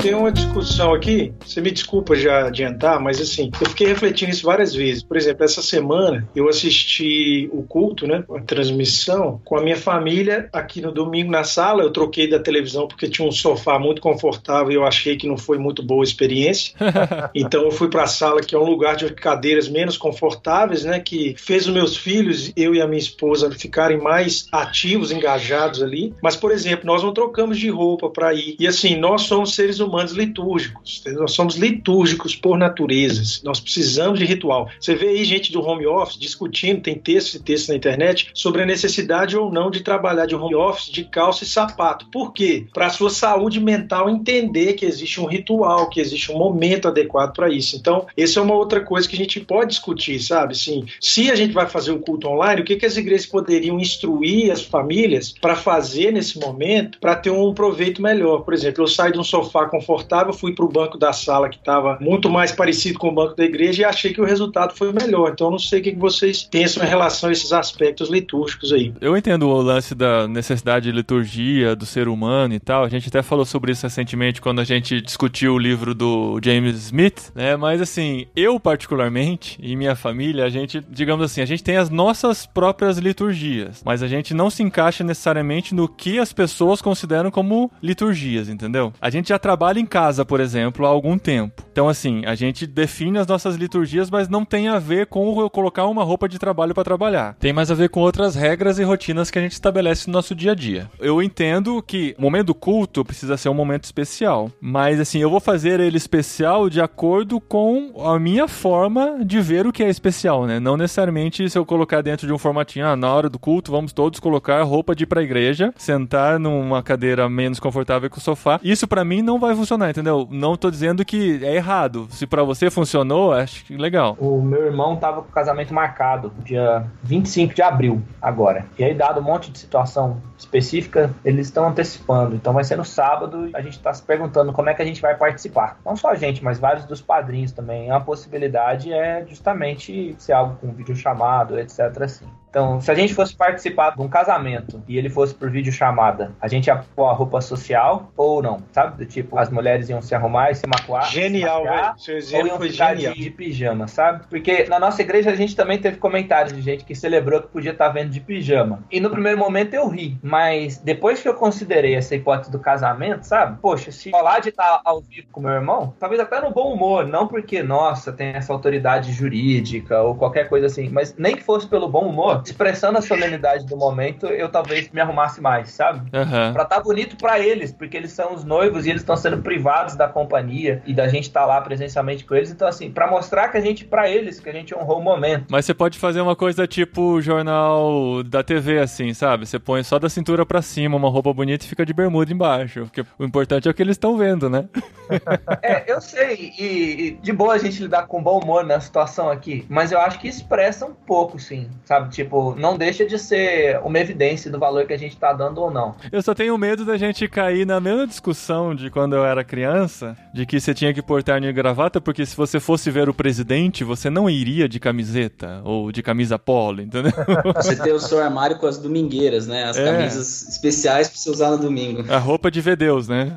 [0.00, 4.46] Tem uma discussão aqui, você me desculpa já adiantar, mas assim, eu fiquei refletindo isso
[4.46, 5.02] várias vezes.
[5.02, 10.48] Por exemplo, essa semana eu assisti o culto, né, a transmissão, com a minha família
[10.52, 11.82] aqui no domingo na sala.
[11.82, 15.36] Eu troquei da televisão porque tinha um sofá muito confortável e eu achei que não
[15.36, 16.74] foi muito boa a experiência.
[17.34, 20.98] então eu fui para a sala, que é um lugar de cadeiras menos confortáveis, né,
[20.98, 26.14] que fez os meus filhos, eu e a minha esposa, ficarem mais ativos, engajados ali.
[26.22, 28.56] Mas, por exemplo, nós não trocamos de roupa para ir.
[28.58, 31.02] E assim, nós somos seres humanos humanos litúrgicos.
[31.06, 33.40] Nós somos litúrgicos por natureza.
[33.44, 34.68] Nós precisamos de ritual.
[34.80, 38.62] Você vê aí gente do home office discutindo, tem textos e textos na internet, sobre
[38.62, 42.06] a necessidade ou não de trabalhar de home office de calça e sapato.
[42.10, 42.66] Por quê?
[42.72, 47.34] Para a sua saúde mental entender que existe um ritual, que existe um momento adequado
[47.34, 47.76] para isso.
[47.76, 50.56] Então, essa é uma outra coisa que a gente pode discutir, sabe?
[50.56, 53.78] Sim, se a gente vai fazer o culto online, o que, que as igrejas poderiam
[53.78, 58.40] instruir as famílias para fazer nesse momento para ter um proveito melhor?
[58.40, 61.48] Por exemplo, eu saio de um sofá com confortável, fui para o banco da sala
[61.48, 64.76] que estava muito mais parecido com o banco da igreja e achei que o resultado
[64.76, 65.30] foi melhor.
[65.32, 68.92] Então, não sei o que vocês pensam em relação a esses aspectos litúrgicos aí.
[69.00, 72.84] Eu entendo o lance da necessidade de liturgia do ser humano e tal.
[72.84, 76.76] A gente até falou sobre isso recentemente quando a gente discutiu o livro do James
[76.76, 77.56] Smith, né?
[77.56, 81.88] Mas assim, eu particularmente e minha família, a gente, digamos assim, a gente tem as
[81.88, 87.30] nossas próprias liturgias, mas a gente não se encaixa necessariamente no que as pessoas consideram
[87.30, 88.92] como liturgias, entendeu?
[89.00, 91.62] A gente já trabalha trabalha em casa, por exemplo, há algum tempo.
[91.70, 95.48] Então, assim, a gente define as nossas liturgias, mas não tem a ver com eu
[95.48, 97.36] colocar uma roupa de trabalho para trabalhar.
[97.38, 100.34] Tem mais a ver com outras regras e rotinas que a gente estabelece no nosso
[100.34, 100.90] dia a dia.
[100.98, 105.30] Eu entendo que o momento do culto precisa ser um momento especial, mas assim, eu
[105.30, 109.88] vou fazer ele especial de acordo com a minha forma de ver o que é
[109.88, 110.58] especial, né?
[110.58, 113.92] Não necessariamente se eu colocar dentro de um formatinho, ah, na hora do culto vamos
[113.92, 118.58] todos colocar roupa de ir pra igreja, sentar numa cadeira menos confortável que o sofá.
[118.64, 120.26] Isso para mim não vai funcionar, entendeu?
[120.30, 122.08] Não tô dizendo que é errado.
[122.10, 124.16] Se para você funcionou, acho que legal.
[124.18, 128.66] O meu irmão tava com o casamento marcado dia 25 de abril agora.
[128.78, 132.34] E aí dado um monte de situação específica, eles estão antecipando.
[132.34, 135.00] Então vai ser no sábado, a gente está se perguntando como é que a gente
[135.00, 135.78] vai participar.
[135.84, 137.90] Não só a gente, mas vários dos padrinhos também.
[137.90, 141.80] A possibilidade é justamente ser algo com vídeo chamado, etc.
[142.02, 142.26] Assim.
[142.50, 146.32] Então, se a gente fosse participar de um casamento e ele fosse por vídeo chamada,
[146.40, 148.60] a gente ia pôr a roupa social ou não?
[148.72, 148.98] Sabe?
[148.98, 151.08] Do tipo, as mulheres iam se arrumar e se macuar.
[151.08, 151.94] Genial, velho.
[151.96, 153.14] Seu exemplo ou iam foi ficar genial.
[153.14, 154.24] de, de pijama, sabe?
[154.28, 157.70] Porque na nossa igreja a gente também teve comentários de gente que celebrou que podia
[157.70, 158.82] estar vendo de pijama.
[158.90, 163.22] E no primeiro momento eu ri, mas depois que eu considerei essa hipótese do casamento,
[163.22, 163.58] sabe?
[163.62, 167.06] Poxa, se rolar de estar ao vivo com meu irmão, talvez até no bom humor,
[167.06, 171.68] não porque, nossa, tem essa autoridade jurídica ou qualquer coisa assim, mas nem que fosse
[171.68, 176.08] pelo bom humor, expressando a solenidade do momento, eu talvez me arrumasse mais, sabe?
[176.12, 176.52] Aham.
[176.52, 179.94] Pra estar bonito pra eles, porque eles são os noivos e eles estão sendo privados
[179.96, 182.50] da companhia e da gente estar lá presencialmente com eles.
[182.50, 185.46] Então, assim, pra mostrar que a gente, pra eles, que a gente honrou o momento.
[185.50, 189.46] Mas você pode fazer uma coisa tipo jornal da TV, assim, sabe?
[189.46, 192.82] Você põe só da cintura pra cima uma roupa bonita e fica de bermuda embaixo.
[192.82, 194.68] Porque o importante é o que eles estão vendo, né?
[195.62, 199.28] É, eu sei, e, e de boa a gente lidar com bom humor na situação
[199.28, 202.10] aqui, mas eu acho que expressa um pouco, sim, sabe?
[202.10, 205.70] Tipo, não deixa de ser uma evidência do valor que a gente tá dando ou
[205.70, 205.94] não.
[206.10, 210.16] Eu só tenho medo da gente cair na mesma discussão de quando eu era criança,
[210.32, 213.84] de que você tinha que portar de gravata, porque se você fosse ver o presidente,
[213.84, 217.12] você não iria de camiseta ou de camisa polo, entendeu?
[217.56, 219.64] Você tem o seu armário com as domingueiras, né?
[219.64, 219.84] As É.
[219.84, 222.04] camisas especiais pra você usar no domingo.
[222.12, 223.32] A roupa de ver Deus, né?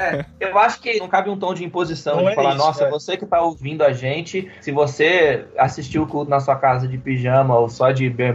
[0.00, 2.58] É, eu acho que não cabe um tom de imposição, Não de é falar, isso,
[2.58, 2.90] nossa, é.
[2.90, 6.98] você que tá ouvindo a gente, se você assistiu o culto na sua casa de
[6.98, 8.25] pijama ou só de bermuda,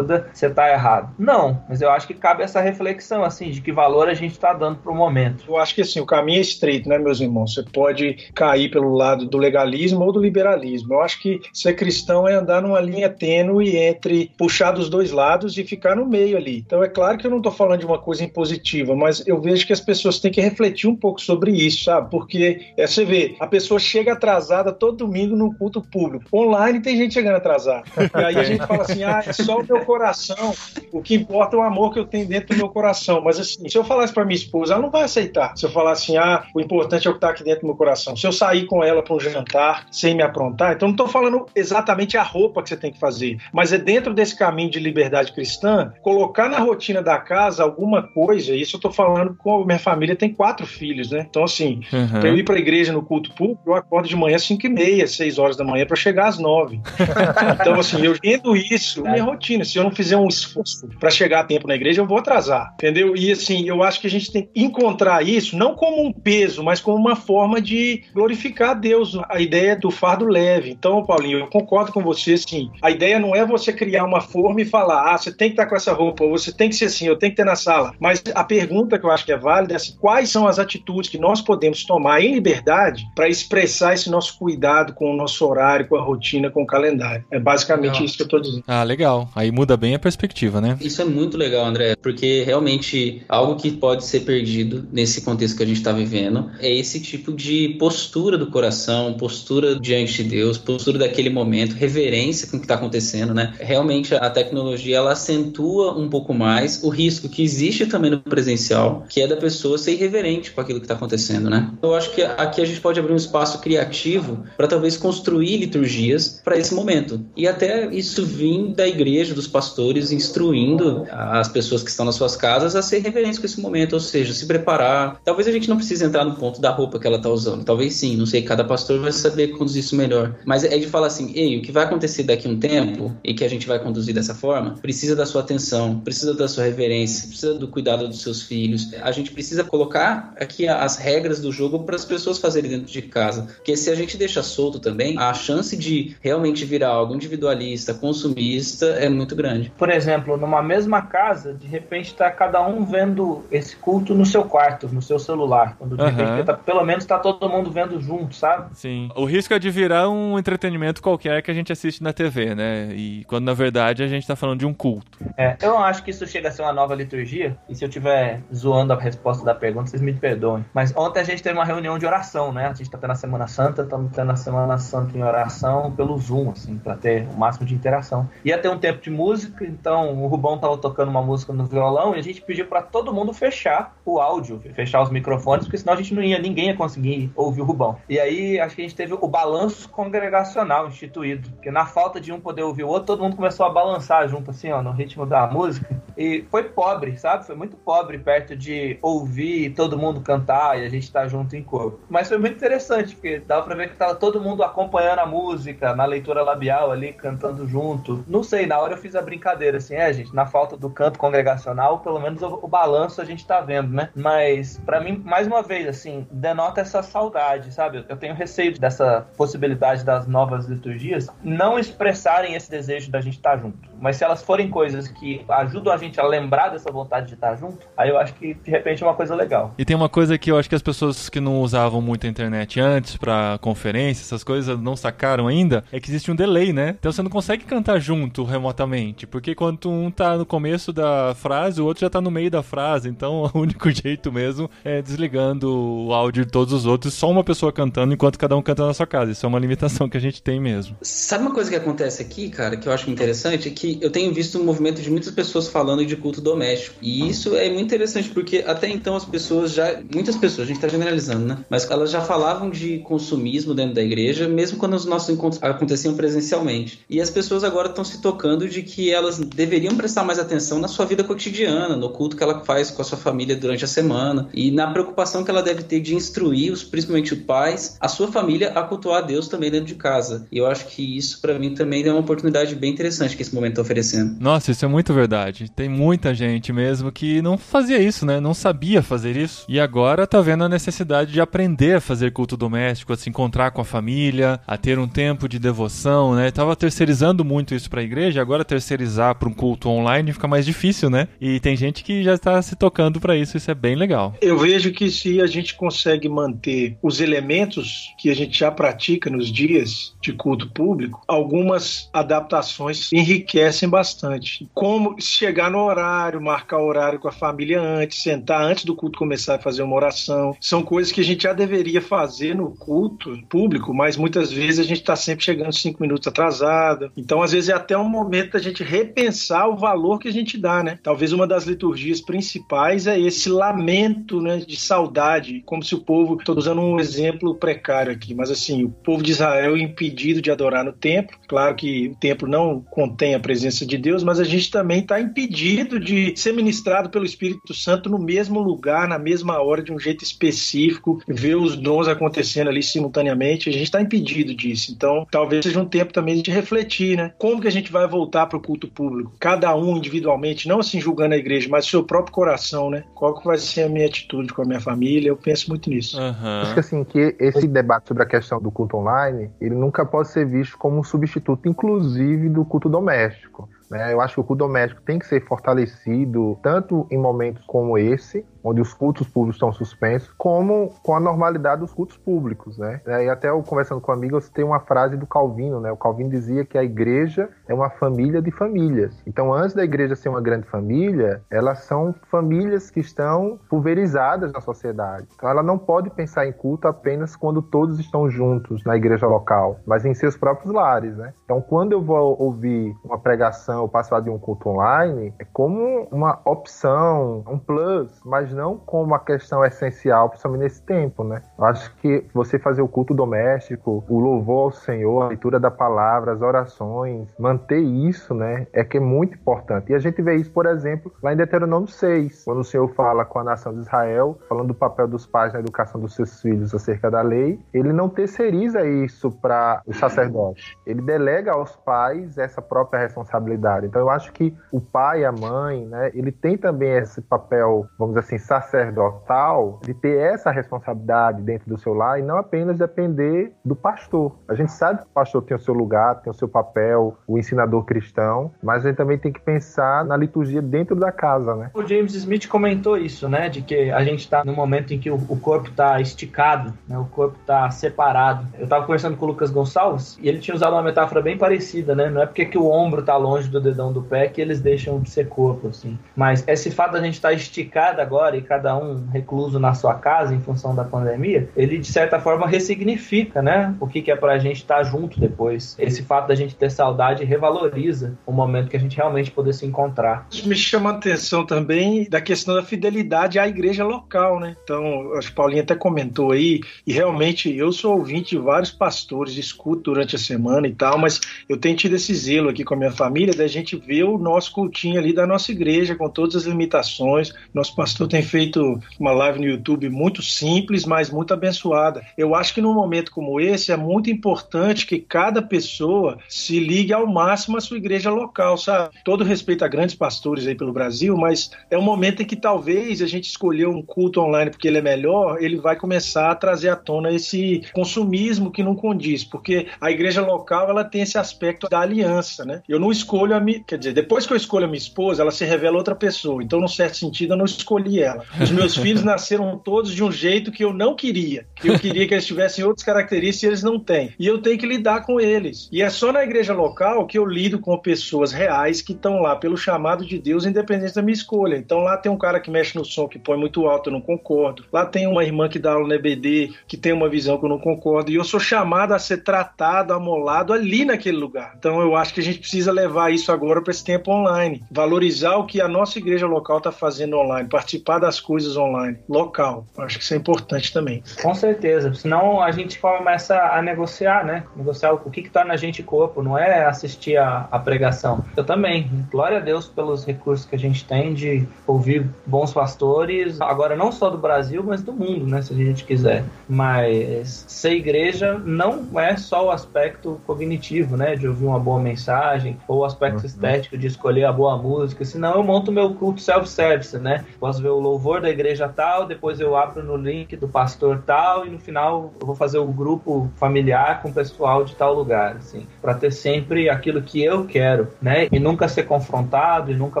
[0.32, 1.14] você tá errado.
[1.18, 4.52] Não, mas eu acho que cabe essa reflexão, assim, de que valor a gente tá
[4.52, 5.44] dando pro momento.
[5.48, 7.54] Eu acho que assim, o caminho é estreito, né, meus irmãos?
[7.54, 10.94] Você pode cair pelo lado do legalismo ou do liberalismo.
[10.94, 15.56] Eu acho que ser cristão é andar numa linha tênue entre puxar dos dois lados
[15.58, 16.58] e ficar no meio ali.
[16.58, 19.66] Então é claro que eu não estou falando de uma coisa impositiva, mas eu vejo
[19.66, 22.10] que as pessoas têm que refletir um pouco sobre isso, sabe?
[22.10, 26.24] Porque é, você vê, a pessoa chega atrasada todo domingo no culto público.
[26.32, 27.84] Online tem gente chegando atrasada.
[28.20, 30.54] E aí a gente fala assim: ah, é só o meu coração.
[30.92, 33.20] O que importa é o amor que eu tenho dentro do meu coração.
[33.22, 35.56] Mas assim, se eu falar isso pra minha esposa, ela não vai aceitar.
[35.56, 37.76] Se eu falar assim, ah, o importante é o que tá aqui dentro do meu
[37.76, 38.16] coração.
[38.16, 41.46] Se eu sair com ela pra um jantar sem me aprontar, então não tô falando
[41.54, 45.32] exatamente a roupa que você tem que fazer, mas é dentro desse caminho de liberdade
[45.32, 48.54] cristã, colocar na rotina da casa alguma coisa.
[48.54, 51.26] Isso eu tô falando com a minha família, tem quatro filhos, né?
[51.28, 52.20] Então, assim, Uhum.
[52.20, 54.68] Pra eu ir pra igreja no culto público, eu acordo de manhã às 5 e
[54.68, 56.80] meia, 6 horas da manhã, pra chegar às 9.
[57.60, 59.49] Então, assim, eu tendo isso minha rotina.
[59.64, 62.74] Se eu não fizer um esforço pra chegar a tempo na igreja, eu vou atrasar.
[62.74, 63.16] Entendeu?
[63.16, 66.62] E, assim, eu acho que a gente tem que encontrar isso não como um peso,
[66.62, 69.18] mas como uma forma de glorificar a Deus.
[69.28, 70.70] A ideia do fardo leve.
[70.70, 72.70] Então, Paulinho, eu concordo com você, assim.
[72.82, 75.66] A ideia não é você criar uma forma e falar, ah, você tem que estar
[75.66, 77.92] com essa roupa, ou você tem que ser assim, eu tenho que ter na sala.
[77.98, 81.10] Mas a pergunta que eu acho que é válida é assim, quais são as atitudes
[81.10, 85.88] que nós podemos tomar em liberdade para expressar esse nosso cuidado com o nosso horário,
[85.88, 87.24] com a rotina, com o calendário.
[87.30, 88.04] É basicamente Legal.
[88.04, 88.64] isso que eu estou dizendo.
[88.66, 89.28] Ah, legal.
[89.40, 90.76] Aí muda bem a perspectiva, né?
[90.82, 95.62] Isso é muito legal, André, porque realmente algo que pode ser perdido nesse contexto que
[95.62, 100.58] a gente está vivendo é esse tipo de postura do coração, postura diante de Deus,
[100.58, 103.54] postura daquele momento, reverência com o que está acontecendo, né?
[103.58, 109.06] Realmente a tecnologia ela acentua um pouco mais o risco que existe também no presencial,
[109.08, 111.72] que é da pessoa ser irreverente com aquilo que está acontecendo, né?
[111.82, 116.42] Eu acho que aqui a gente pode abrir um espaço criativo para talvez construir liturgias
[116.44, 121.90] para esse momento e até isso vir da igreja, dos pastores instruindo as pessoas que
[121.90, 125.20] estão nas suas casas a ser reverentes com esse momento, ou seja, se preparar.
[125.24, 127.94] Talvez a gente não precise entrar no ponto da roupa que ela está usando, talvez
[127.94, 130.36] sim, não sei, cada pastor vai saber conduzir isso melhor.
[130.44, 133.34] Mas é de falar assim, ei, o que vai acontecer daqui a um tempo e
[133.34, 137.28] que a gente vai conduzir dessa forma, precisa da sua atenção, precisa da sua reverência,
[137.28, 138.92] precisa do cuidado dos seus filhos.
[139.02, 143.02] A gente precisa colocar aqui as regras do jogo para as pessoas fazerem dentro de
[143.02, 147.92] casa, porque se a gente deixa solto também, a chance de realmente virar algo individualista,
[147.94, 149.72] consumista, é muito grande.
[149.76, 154.44] Por exemplo, numa mesma casa, de repente está cada um vendo esse culto no seu
[154.44, 155.76] quarto, no seu celular.
[155.78, 156.10] Quando de Aham.
[156.10, 158.68] repente tá- pelo menos tá todo mundo vendo junto, sabe?
[158.74, 159.10] Sim.
[159.16, 162.88] O risco é de virar um entretenimento qualquer que a gente assiste na TV, né?
[162.94, 165.18] E quando na verdade a gente tá falando de um culto.
[165.36, 167.56] É, eu não acho que isso chega a ser uma nova liturgia.
[167.68, 170.64] E se eu estiver zoando a resposta da pergunta, vocês me perdoem.
[170.74, 172.66] Mas ontem a gente teve uma reunião de oração, né?
[172.66, 176.16] A gente tá tendo a Semana Santa, estamos tendo a Semana Santa em oração pelo
[176.18, 178.28] Zoom, assim, pra ter o máximo de interação.
[178.44, 182.14] Ia ter um tempo de música, então o Rubão tava tocando uma música no violão
[182.14, 185.94] e a gente pediu pra todo mundo fechar o áudio, fechar os microfones, porque senão
[185.94, 187.96] a gente não ia, ninguém ia conseguir ouvir o Rubão.
[188.08, 192.32] E aí acho que a gente teve o balanço congregacional instituído, porque na falta de
[192.32, 195.26] um poder ouvir o outro, todo mundo começou a balançar junto, assim, ó, no ritmo
[195.26, 196.00] da música.
[196.16, 197.46] E foi pobre, sabe?
[197.46, 201.62] Foi muito pobre perto de ouvir todo mundo cantar e a gente tá junto em
[201.62, 202.00] coro.
[202.08, 205.94] Mas foi muito interessante, porque dava pra ver que tava todo mundo acompanhando a música,
[205.94, 208.24] na leitura labial ali, cantando junto.
[208.26, 211.18] Não sei, na hora eu fiz a brincadeira, assim, é, gente, na falta do canto
[211.18, 214.10] congregacional, pelo menos o, o balanço a gente tá vendo, né?
[214.14, 218.04] Mas, pra mim, mais uma vez, assim, denota essa saudade, sabe?
[218.08, 223.56] Eu tenho receio dessa possibilidade das novas liturgias não expressarem esse desejo da gente estar
[223.56, 223.78] junto.
[224.00, 227.54] Mas se elas forem coisas que ajudam a gente a lembrar dessa vontade de estar
[227.56, 229.74] junto, aí eu acho que de repente é uma coisa legal.
[229.76, 232.30] E tem uma coisa que eu acho que as pessoas que não usavam muito a
[232.30, 236.96] internet antes pra conferência, essas coisas, não sacaram ainda, é que existe um delay, né?
[236.98, 238.79] Então você não consegue cantar junto remotamente,
[239.26, 242.62] porque quando um tá no começo da frase, o outro já tá no meio da
[242.62, 247.30] frase, então o único jeito mesmo é desligando o áudio de todos os outros, só
[247.30, 249.32] uma pessoa cantando enquanto cada um canta na sua casa.
[249.32, 250.96] Isso é uma limitação que a gente tem mesmo.
[251.02, 253.68] Sabe uma coisa que acontece aqui, cara, que eu acho interessante?
[253.68, 256.96] É que eu tenho visto um movimento de muitas pessoas falando de culto doméstico.
[257.02, 260.00] E isso é muito interessante, porque até então as pessoas já.
[260.12, 261.58] Muitas pessoas, a gente tá generalizando, né?
[261.68, 266.14] Mas elas já falavam de consumismo dentro da igreja, mesmo quando os nossos encontros aconteciam
[266.14, 267.00] presencialmente.
[267.08, 270.88] E as pessoas agora estão se tocando de que elas deveriam prestar mais atenção na
[270.88, 274.48] sua vida cotidiana, no culto que ela faz com a sua família durante a semana,
[274.54, 278.30] e na preocupação que ela deve ter de instruir, os, principalmente os pais, a sua
[278.30, 280.46] família a cultuar a Deus também dentro de casa.
[280.50, 283.54] E eu acho que isso, para mim, também é uma oportunidade bem interessante que esse
[283.54, 284.36] momento tá oferecendo.
[284.40, 285.70] Nossa, isso é muito verdade.
[285.70, 288.40] Tem muita gente mesmo que não fazia isso, né?
[288.40, 289.64] Não sabia fazer isso.
[289.68, 293.70] E agora tá vendo a necessidade de aprender a fazer culto doméstico, a se encontrar
[293.70, 296.50] com a família, a ter um tempo de devoção, né?
[296.50, 301.10] Tava terceirizando muito isso pra igreja, agora terceirizar para um culto online fica mais difícil,
[301.10, 301.28] né?
[301.40, 304.34] E tem gente que já está se tocando pra isso, isso é bem legal.
[304.40, 309.30] Eu vejo que se a gente consegue manter os elementos que a gente já pratica
[309.30, 314.68] nos dias de culto público, algumas adaptações enriquecem bastante.
[314.74, 319.18] Como chegar no horário, marcar o horário com a família antes, sentar antes do culto
[319.18, 323.38] começar a fazer uma oração, são coisas que a gente já deveria fazer no culto
[323.48, 327.10] público, mas muitas vezes a gente está sempre chegando cinco minutos atrasado.
[327.16, 330.58] Então, às vezes é até um momento da gente repensar o valor que a gente
[330.58, 330.98] dá, né?
[331.02, 336.36] Talvez uma das liturgias principais é esse lamento, né, de saudade, como se o povo,
[336.36, 340.50] estou usando um exemplo precário aqui, mas assim, o povo de Israel é impedido de
[340.50, 341.36] adorar no templo.
[341.48, 345.20] Claro que o templo não contém a presença de Deus, mas a gente também está
[345.20, 349.98] impedido de ser ministrado pelo Espírito Santo no mesmo lugar, na mesma hora, de um
[349.98, 353.68] jeito específico, ver os dons acontecendo ali simultaneamente.
[353.68, 354.92] A gente está impedido disso.
[354.92, 357.32] Então, talvez seja um tempo também de refletir, né?
[357.38, 359.32] Como que a gente vai voltar para o culto público?
[359.38, 363.04] Cada um individualmente, não assim julgando a igreja, mas o seu próprio coração, né?
[363.14, 365.28] Qual que vai ser a minha atitude com a minha família?
[365.28, 366.18] Eu penso muito nisso.
[366.20, 366.62] Aham.
[366.62, 370.28] Acho que assim, que esse debate sobre a questão do culto online, ele nunca pode
[370.28, 373.68] ser visto como um substituto, inclusive, do culto doméstico.
[373.90, 374.12] né?
[374.12, 378.44] Eu acho que o culto doméstico tem que ser fortalecido tanto em momentos como esse,
[378.62, 383.00] onde os cultos públicos estão suspensos, como com a normalidade dos cultos públicos, né?
[383.06, 385.90] E até eu conversando com amigos, tem uma frase do Calvino, né?
[385.90, 389.22] O Calvino dizia que a igreja é uma família de famílias.
[389.26, 394.60] Então, antes da igreja ser uma grande família, elas são famílias que estão pulverizadas na
[394.60, 395.26] sociedade.
[395.34, 399.80] Então, ela não pode pensar em culto apenas quando todos estão juntos na igreja local,
[399.86, 401.32] mas em seus próprios lares, né?
[401.44, 406.08] Então, quando eu vou ouvir uma pregação ou participar de um culto online, é como
[406.10, 411.42] uma opção, um plus, mas não como uma questão essencial, principalmente nesse tempo, né?
[411.58, 415.70] Eu acho que você fazer o culto doméstico, o louvor ao Senhor, a leitura da
[415.70, 419.92] palavra, as orações, manter isso, né, é que é muito importante.
[419.92, 423.24] E a gente vê isso, por exemplo, lá em Deuteronômio 6, quando o Senhor fala
[423.24, 426.74] com a nação de Israel, falando do papel dos pais na educação dos seus filhos
[426.74, 430.76] acerca da lei, ele não terceiriza isso para o sacerdote.
[430.86, 433.86] Ele delega aos pais essa própria responsabilidade.
[433.86, 438.16] Então eu acho que o pai, a mãe, né, ele tem também esse papel, vamos
[438.16, 443.76] assim, sacerdotal de ter essa responsabilidade dentro do seu lar e não apenas depender do
[443.76, 444.36] pastor.
[444.48, 447.38] A gente sabe que o pastor tem o seu lugar, tem o seu papel, o
[447.38, 451.70] ensinador cristão, mas a gente também tem que pensar na liturgia dentro da casa, né?
[451.74, 453.48] O James Smith comentou isso, né?
[453.48, 456.98] De que a gente está no momento em que o, corpo está esticado, né?
[456.98, 458.46] O corpo está separado.
[458.58, 461.94] Eu estava conversando com o Lucas Gonçalves e ele tinha usado uma metáfora bem parecida,
[461.94, 462.10] né?
[462.10, 465.00] Não é porque que o ombro está longe do dedão do pé que eles deixam
[465.00, 465.98] de ser corpo, assim.
[466.14, 469.94] Mas esse fato da gente estar tá esticado agora e cada um recluso na sua
[469.94, 473.74] casa em função da pandemia, ele de certa forma ressignifica, né?
[473.80, 475.76] O que, que é pra gente estar tá junto depois.
[475.78, 479.66] Esse fato da gente ter saudade revaloriza o momento que a gente realmente poder se
[479.66, 480.26] encontrar.
[480.30, 484.56] Isso me chama a atenção também da questão da fidelidade à igreja local, né?
[484.62, 489.36] Então, acho que Paulinho até comentou aí, e realmente eu sou ouvinte de vários pastores,
[489.36, 492.76] escuto durante a semana e tal, mas eu tenho tido esse zelo aqui com a
[492.76, 496.44] minha família da gente ver o nosso cultinho ali da nossa igreja, com todas as
[496.44, 497.32] limitações.
[497.52, 502.04] Nosso pastor tem feito uma live no YouTube muito simples, mas muito abençoada.
[502.16, 506.92] Eu acho que num momento como esse é muito importante que cada pessoa se ligue
[506.92, 508.94] ao máximo à sua igreja local, sabe?
[509.04, 513.02] Todo respeito a grandes pastores aí pelo Brasil, mas é um momento em que talvez
[513.02, 516.68] a gente escolheu um culto online porque ele é melhor, ele vai começar a trazer
[516.68, 521.68] à tona esse consumismo que não condiz, porque a igreja local ela tem esse aspecto
[521.68, 522.62] da aliança, né?
[522.68, 525.30] Eu não escolho a minha, quer dizer, depois que eu escolho a minha esposa, ela
[525.30, 526.42] se revela outra pessoa.
[526.42, 528.09] Então, num certo sentido, eu não escolhi ela.
[528.40, 531.46] Os meus filhos nasceram todos de um jeito que eu não queria.
[531.62, 534.12] Eu queria que eles tivessem outras características e eles não têm.
[534.18, 535.68] E eu tenho que lidar com eles.
[535.72, 539.36] E é só na igreja local que eu lido com pessoas reais que estão lá
[539.36, 541.56] pelo chamado de Deus, independente da minha escolha.
[541.56, 544.00] Então, lá tem um cara que mexe no som que põe muito alto, eu não
[544.00, 544.64] concordo.
[544.72, 547.48] Lá tem uma irmã que dá aula no EBD que tem uma visão que eu
[547.48, 548.10] não concordo.
[548.10, 551.54] E eu sou chamado a ser tratado, amolado ali naquele lugar.
[551.58, 554.62] Então, eu acho que a gente precisa levar isso agora para esse tempo online.
[554.70, 559.66] Valorizar o que a nossa igreja local está fazendo online, participar das coisas online, local.
[559.78, 561.02] Acho que isso é importante também.
[561.22, 564.44] Com certeza, senão a gente começa a negociar, né?
[564.56, 568.24] Negociar o que, que torna a gente corpo, não é assistir a, a pregação.
[568.36, 573.40] Eu também, glória a Deus pelos recursos que a gente tem de ouvir bons pastores,
[573.40, 575.42] agora não só do Brasil, mas do mundo, né?
[575.42, 576.24] Se a gente quiser.
[576.48, 581.14] Mas ser igreja não é só o aspecto cognitivo, né?
[581.16, 583.26] De ouvir uma boa mensagem, ou o aspecto uhum.
[583.26, 587.24] estético de escolher a boa música, senão eu monto meu culto self-service, né?
[587.38, 591.46] Posso ver o louvor da igreja tal, depois eu abro no link do pastor tal
[591.46, 594.94] e no final eu vou fazer o um grupo familiar com o pessoal de tal
[594.94, 598.28] lugar, assim, para ter sempre aquilo que eu quero, né?
[598.30, 600.00] E nunca ser confrontado e nunca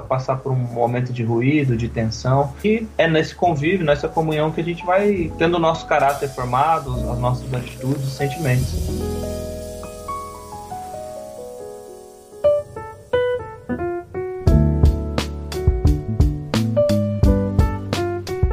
[0.00, 2.52] passar por um momento de ruído, de tensão.
[2.64, 6.90] E é nesse convívio, nessa comunhão que a gente vai tendo o nosso caráter formado,
[7.10, 9.49] as nossas atitudes e sentimentos.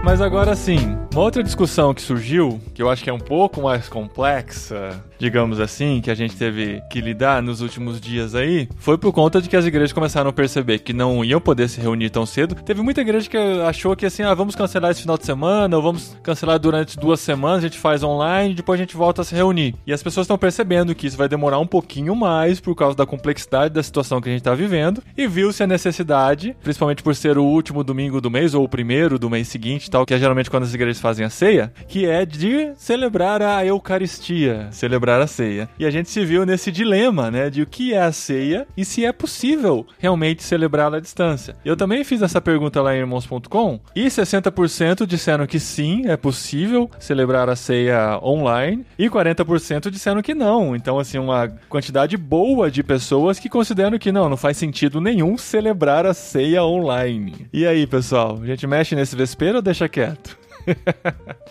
[0.08, 3.62] Mas agora sim, uma outra discussão que surgiu, que eu acho que é um pouco
[3.62, 8.97] mais complexa, digamos assim, que a gente teve que lidar nos últimos dias aí, foi
[8.97, 12.09] por conta de que as igrejas começaram a perceber que não iam poder se reunir
[12.09, 12.55] tão cedo.
[12.55, 15.82] Teve muita igreja que achou que assim, ah, vamos cancelar esse final de semana, ou
[15.82, 19.36] vamos cancelar durante duas semanas, a gente faz online, depois a gente volta a se
[19.36, 19.76] reunir.
[19.86, 23.05] E as pessoas estão percebendo que isso vai demorar um pouquinho mais por causa da
[23.05, 27.38] complexidade da situação que a gente está vivendo, e viu-se a necessidade, principalmente por ser
[27.38, 30.49] o último domingo do mês, ou o primeiro do mês seguinte, tal, que é geralmente
[30.49, 35.70] quando as igrejas fazem a ceia, que é de celebrar a Eucaristia, celebrar a ceia.
[35.80, 38.84] E a gente se viu nesse dilema, né, de o que é a ceia e
[38.84, 41.55] se é possível realmente celebrá-la à distância.
[41.64, 46.89] Eu também fiz essa pergunta lá em irmãos.com e 60% disseram que sim, é possível
[46.99, 50.76] celebrar a ceia online e 40% disseram que não.
[50.76, 55.38] Então, assim, uma quantidade boa de pessoas que consideram que não, não faz sentido nenhum
[55.38, 57.47] celebrar a ceia online.
[57.53, 60.38] E aí, pessoal, a gente mexe nesse vespeiro ou deixa quieto?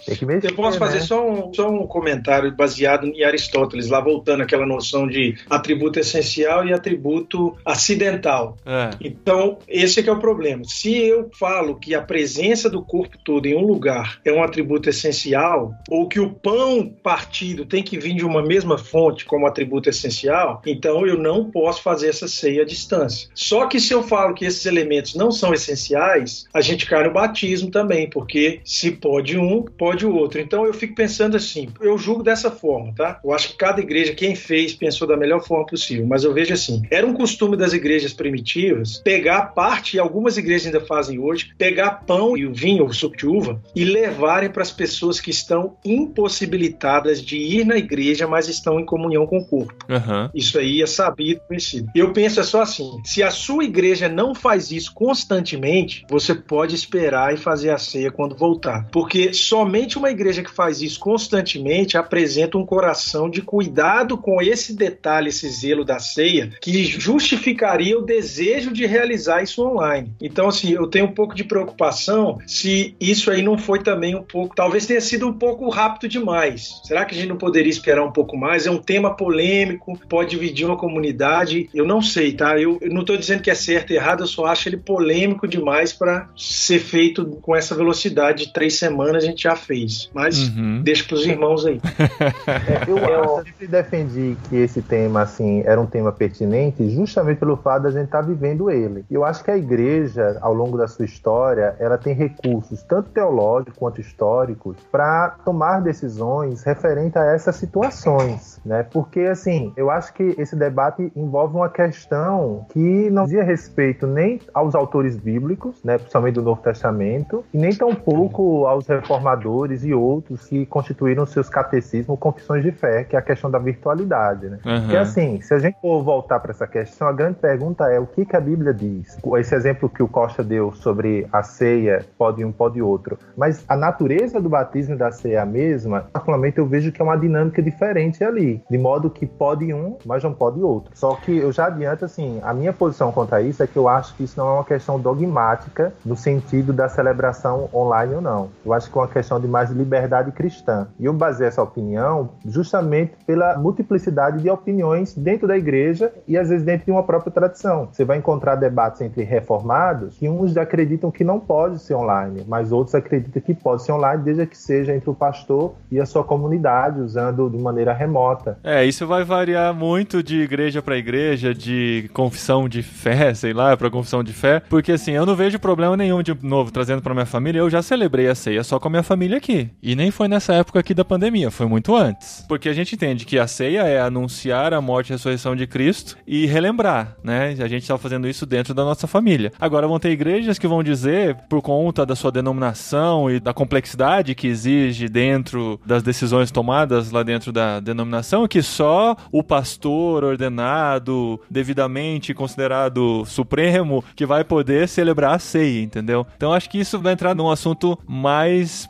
[0.04, 1.04] Tem que mexer, Eu posso fazer né?
[1.04, 6.66] só, um, só um comentário baseado em Aristóteles, lá voltando aquela noção de atributo essencial
[6.66, 8.56] e atributo acidental.
[8.64, 8.90] É.
[9.00, 10.62] Então, esse é que é o problema.
[10.64, 14.88] Se eu falo que a presença do corpo todo em um lugar é um atributo
[14.88, 19.88] essencial, ou que o pão partido tem que vir de uma mesma fonte como atributo
[19.88, 23.28] essencial, então eu não posso fazer essa ceia à distância.
[23.34, 27.12] Só que se eu falo que esses elementos não são essenciais, a gente cai no
[27.12, 30.40] batismo também, porque se pode um, pode o outro.
[30.40, 33.20] Então eu fico pensando assim, eu julgo dessa forma, tá?
[33.24, 36.52] Eu acho que cada igreja, quem fez, pensou da melhor forma possível, mas eu vejo
[36.52, 41.52] assim, era um costume das igrejas primitivas pegar parte, e algumas igrejas ainda fazem hoje,
[41.56, 45.30] pegar pão e o vinho, o suco de uva, e levarem para as pessoas que
[45.30, 49.72] estão impossibilitadas de ir na igreja, mas estão em comunhão com o corpo.
[49.88, 50.30] Aham.
[50.34, 51.88] Isso aí é sabido, conhecido.
[51.94, 56.74] Eu penso é só assim: se a sua igreja não faz isso constantemente, você pode
[56.74, 61.98] esperar e fazer a ceia quando voltar porque somente uma igreja que faz isso constantemente
[61.98, 68.06] apresenta um coração de cuidado com esse detalhe, esse zelo da ceia, que justificaria o
[68.06, 70.14] desejo de realizar isso online.
[70.18, 74.22] Então, assim, eu tenho um pouco de preocupação se isso aí não foi também um
[74.22, 76.80] pouco, talvez tenha sido um pouco rápido demais.
[76.82, 78.66] Será que a gente não poderia esperar um pouco mais?
[78.66, 81.68] É um tema polêmico, pode dividir uma comunidade.
[81.74, 82.58] Eu não sei, tá?
[82.58, 85.46] Eu, eu não estou dizendo que é certo e errado, eu só acho ele polêmico
[85.46, 90.10] demais para ser feito com essa velocidade de semanas semana a gente já fez.
[90.14, 90.82] Mas uhum.
[90.82, 91.80] deixa para os irmãos aí.
[92.46, 97.56] é, eu, eu sempre defendi que esse tema, assim, era um tema pertinente justamente pelo
[97.56, 99.04] fato da gente estar tá vivendo ele.
[99.10, 103.76] Eu acho que a igreja, ao longo da sua história, ela tem recursos, tanto teológicos
[103.76, 108.82] quanto históricos, para tomar decisões referente a essas situações, né?
[108.82, 114.40] Porque, assim, eu acho que esse debate envolve uma questão que não dizia respeito nem
[114.52, 120.46] aos autores bíblicos, né, principalmente do Novo Testamento, e nem tampouco aos reformadores e outros
[120.46, 124.58] que constituíram seus catecismos, confissões de fé, que é a questão da virtualidade, né?
[124.64, 124.80] Aham.
[124.80, 128.06] Porque assim, se a gente for voltar para essa questão, a grande pergunta é o
[128.06, 129.18] que, que a Bíblia diz?
[129.38, 133.18] Esse exemplo que o Costa deu sobre a ceia, pode um, pode outro.
[133.36, 137.00] Mas a natureza do batismo e da ceia é a mesma, particularmente eu vejo que
[137.00, 138.62] é uma dinâmica diferente ali.
[138.70, 140.90] De modo que pode um, mas não pode outro.
[140.94, 144.14] Só que eu já adianto, assim, a minha posição contra isso é que eu acho
[144.14, 148.48] que isso não é uma questão dogmática no sentido da celebração online ou não.
[148.66, 150.88] Eu acho que é uma questão de mais liberdade cristã.
[150.98, 156.48] E eu baseio essa opinião justamente pela multiplicidade de opiniões dentro da igreja e às
[156.48, 157.88] vezes dentro de uma própria tradição.
[157.92, 162.72] Você vai encontrar debates entre reformados que uns acreditam que não pode ser online, mas
[162.72, 166.24] outros acreditam que pode ser online desde que seja entre o pastor e a sua
[166.24, 168.58] comunidade, usando de maneira remota.
[168.64, 173.76] É, isso vai variar muito de igreja pra igreja, de confissão de fé, sei lá,
[173.76, 177.14] pra confissão de fé, porque assim, eu não vejo problema nenhum de novo trazendo pra
[177.14, 177.60] minha família.
[177.60, 179.70] Eu já celebrei a ceia só com a minha família aqui.
[179.82, 182.44] E nem foi nessa época aqui da pandemia, foi muito antes.
[182.48, 185.66] Porque a gente entende que a ceia é anunciar a morte e a ressurreição de
[185.66, 187.56] Cristo e relembrar, né?
[187.58, 189.52] A gente tá fazendo isso dentro da nossa família.
[189.60, 194.34] Agora vão ter igrejas que vão dizer, por conta da sua denominação e da complexidade
[194.34, 201.40] que exige dentro das decisões tomadas lá dentro da denominação, que só o pastor ordenado,
[201.50, 206.26] devidamente considerado supremo, que vai poder celebrar a ceia, entendeu?
[206.36, 208.35] Então acho que isso vai entrar num assunto mais